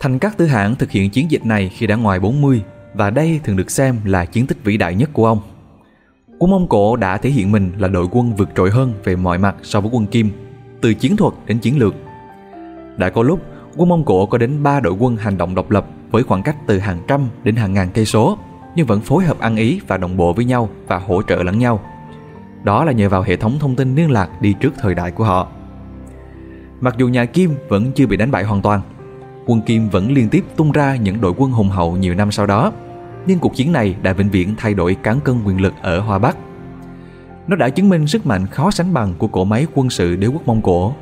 Thành 0.00 0.18
Các 0.18 0.36
Tư 0.36 0.46
Hãn 0.46 0.74
thực 0.74 0.90
hiện 0.90 1.10
chiến 1.10 1.30
dịch 1.30 1.46
này 1.46 1.68
khi 1.68 1.86
đã 1.86 1.96
ngoài 1.96 2.20
40 2.20 2.62
và 2.94 3.10
đây 3.10 3.40
thường 3.44 3.56
được 3.56 3.70
xem 3.70 3.96
là 4.04 4.24
chiến 4.24 4.46
tích 4.46 4.64
vĩ 4.64 4.76
đại 4.76 4.94
nhất 4.94 5.10
của 5.12 5.26
ông. 5.26 5.40
Quân 6.38 6.50
Mông 6.50 6.68
Cổ 6.68 6.96
đã 6.96 7.16
thể 7.16 7.30
hiện 7.30 7.52
mình 7.52 7.72
là 7.78 7.88
đội 7.88 8.06
quân 8.12 8.34
vượt 8.34 8.48
trội 8.56 8.70
hơn 8.70 8.92
về 9.04 9.16
mọi 9.16 9.38
mặt 9.38 9.56
so 9.62 9.80
với 9.80 9.90
quân 9.92 10.06
Kim, 10.06 10.30
từ 10.80 10.94
chiến 10.94 11.16
thuật 11.16 11.34
đến 11.46 11.58
chiến 11.58 11.78
lược. 11.78 11.94
Đã 12.96 13.10
có 13.10 13.22
lúc, 13.22 13.40
quân 13.76 13.88
Mông 13.88 14.04
Cổ 14.04 14.26
có 14.26 14.38
đến 14.38 14.62
3 14.62 14.80
đội 14.80 14.92
quân 14.92 15.16
hành 15.16 15.38
động 15.38 15.54
độc 15.54 15.70
lập 15.70 15.86
với 16.10 16.22
khoảng 16.22 16.42
cách 16.42 16.56
từ 16.66 16.78
hàng 16.78 16.98
trăm 17.08 17.28
đến 17.44 17.56
hàng 17.56 17.72
ngàn 17.72 17.88
cây 17.94 18.04
số, 18.04 18.38
nhưng 18.76 18.86
vẫn 18.86 19.00
phối 19.00 19.24
hợp 19.24 19.38
ăn 19.38 19.56
ý 19.56 19.80
và 19.86 19.96
đồng 19.96 20.16
bộ 20.16 20.32
với 20.32 20.44
nhau 20.44 20.68
và 20.86 20.98
hỗ 20.98 21.22
trợ 21.22 21.42
lẫn 21.42 21.58
nhau. 21.58 21.80
Đó 22.66 22.84
là 22.84 22.92
nhờ 22.92 23.08
vào 23.08 23.22
hệ 23.22 23.36
thống 23.36 23.58
thông 23.58 23.76
tin 23.76 23.96
liên 23.96 24.10
lạc 24.10 24.28
đi 24.40 24.52
trước 24.52 24.74
thời 24.78 24.94
đại 24.94 25.10
của 25.10 25.24
họ. 25.24 25.48
Mặc 26.80 26.94
dù 26.98 27.08
nhà 27.08 27.24
Kim 27.24 27.54
vẫn 27.68 27.92
chưa 27.92 28.06
bị 28.06 28.16
đánh 28.16 28.30
bại 28.30 28.44
hoàn 28.44 28.62
toàn, 28.62 28.80
quân 29.46 29.60
Kim 29.60 29.88
vẫn 29.88 30.12
liên 30.12 30.28
tiếp 30.28 30.44
tung 30.56 30.72
ra 30.72 30.96
những 30.96 31.20
đội 31.20 31.32
quân 31.36 31.50
hùng 31.50 31.68
hậu 31.68 31.96
nhiều 31.96 32.14
năm 32.14 32.30
sau 32.30 32.46
đó, 32.46 32.72
nhưng 33.26 33.38
cuộc 33.38 33.54
chiến 33.54 33.72
này 33.72 33.96
đã 34.02 34.12
vĩnh 34.12 34.30
viễn 34.30 34.54
thay 34.58 34.74
đổi 34.74 34.94
cán 34.94 35.20
cân 35.20 35.44
quyền 35.44 35.60
lực 35.60 35.74
ở 35.82 36.00
Hoa 36.00 36.18
Bắc. 36.18 36.36
Nó 37.46 37.56
đã 37.56 37.68
chứng 37.68 37.88
minh 37.88 38.06
sức 38.06 38.26
mạnh 38.26 38.46
khó 38.46 38.70
sánh 38.70 38.94
bằng 38.94 39.14
của 39.18 39.26
cỗ 39.26 39.44
máy 39.44 39.66
quân 39.74 39.90
sự 39.90 40.16
đế 40.16 40.26
quốc 40.26 40.46
Mông 40.46 40.62
Cổ, 40.62 40.94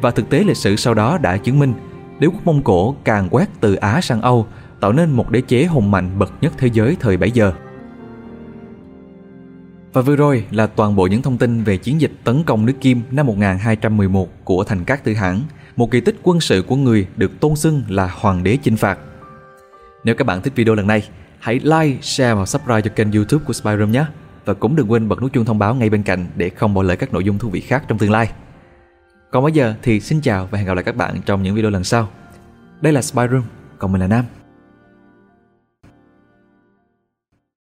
và 0.00 0.10
thực 0.10 0.30
tế 0.30 0.44
lịch 0.44 0.56
sử 0.56 0.76
sau 0.76 0.94
đó 0.94 1.18
đã 1.18 1.36
chứng 1.36 1.58
minh 1.58 1.72
đế 2.18 2.26
quốc 2.26 2.44
Mông 2.46 2.62
Cổ 2.62 2.94
càng 3.04 3.28
quét 3.30 3.48
từ 3.60 3.74
Á 3.74 4.00
sang 4.00 4.20
Âu, 4.20 4.46
tạo 4.80 4.92
nên 4.92 5.10
một 5.10 5.30
đế 5.30 5.40
chế 5.40 5.64
hùng 5.64 5.90
mạnh 5.90 6.10
bậc 6.18 6.32
nhất 6.40 6.52
thế 6.58 6.70
giới 6.72 6.96
thời 7.00 7.16
bấy 7.16 7.30
giờ. 7.30 7.52
Và 9.98 10.02
vừa 10.02 10.16
rồi 10.16 10.44
là 10.50 10.66
toàn 10.66 10.96
bộ 10.96 11.06
những 11.06 11.22
thông 11.22 11.38
tin 11.38 11.62
về 11.64 11.76
chiến 11.76 12.00
dịch 12.00 12.12
tấn 12.24 12.42
công 12.44 12.66
nước 12.66 12.72
Kim 12.80 13.02
năm 13.10 13.26
1211 13.26 14.28
của 14.44 14.64
thành 14.64 14.84
Cát 14.84 15.04
Tư 15.04 15.14
Hãn, 15.14 15.40
một 15.76 15.90
kỳ 15.90 16.00
tích 16.00 16.16
quân 16.22 16.40
sự 16.40 16.62
của 16.62 16.76
người 16.76 17.06
được 17.16 17.40
tôn 17.40 17.56
xưng 17.56 17.82
là 17.88 18.10
Hoàng 18.14 18.44
đế 18.44 18.56
chinh 18.62 18.76
phạt. 18.76 18.98
Nếu 20.04 20.14
các 20.14 20.26
bạn 20.26 20.42
thích 20.42 20.52
video 20.56 20.74
lần 20.74 20.86
này, 20.86 21.02
hãy 21.38 21.54
like, 21.54 21.98
share 22.02 22.34
và 22.34 22.46
subscribe 22.46 22.80
cho 22.80 22.90
kênh 22.96 23.12
youtube 23.12 23.44
của 23.44 23.52
Spyroom 23.52 23.92
nhé. 23.92 24.04
Và 24.44 24.54
cũng 24.54 24.76
đừng 24.76 24.90
quên 24.90 25.08
bật 25.08 25.22
nút 25.22 25.32
chuông 25.32 25.44
thông 25.44 25.58
báo 25.58 25.74
ngay 25.74 25.90
bên 25.90 26.02
cạnh 26.02 26.26
để 26.36 26.48
không 26.48 26.74
bỏ 26.74 26.82
lỡ 26.82 26.96
các 26.96 27.12
nội 27.12 27.24
dung 27.24 27.38
thú 27.38 27.50
vị 27.50 27.60
khác 27.60 27.84
trong 27.88 27.98
tương 27.98 28.10
lai. 28.10 28.30
Còn 29.30 29.42
bây 29.42 29.52
giờ 29.52 29.74
thì 29.82 30.00
xin 30.00 30.20
chào 30.20 30.48
và 30.50 30.58
hẹn 30.58 30.66
gặp 30.66 30.74
lại 30.74 30.84
các 30.84 30.96
bạn 30.96 31.20
trong 31.26 31.42
những 31.42 31.54
video 31.54 31.70
lần 31.70 31.84
sau. 31.84 32.08
Đây 32.80 32.92
là 32.92 33.02
Spyroom, 33.02 33.42
còn 33.78 33.92
mình 33.92 34.00
là 34.00 34.06
Nam. 34.06 34.24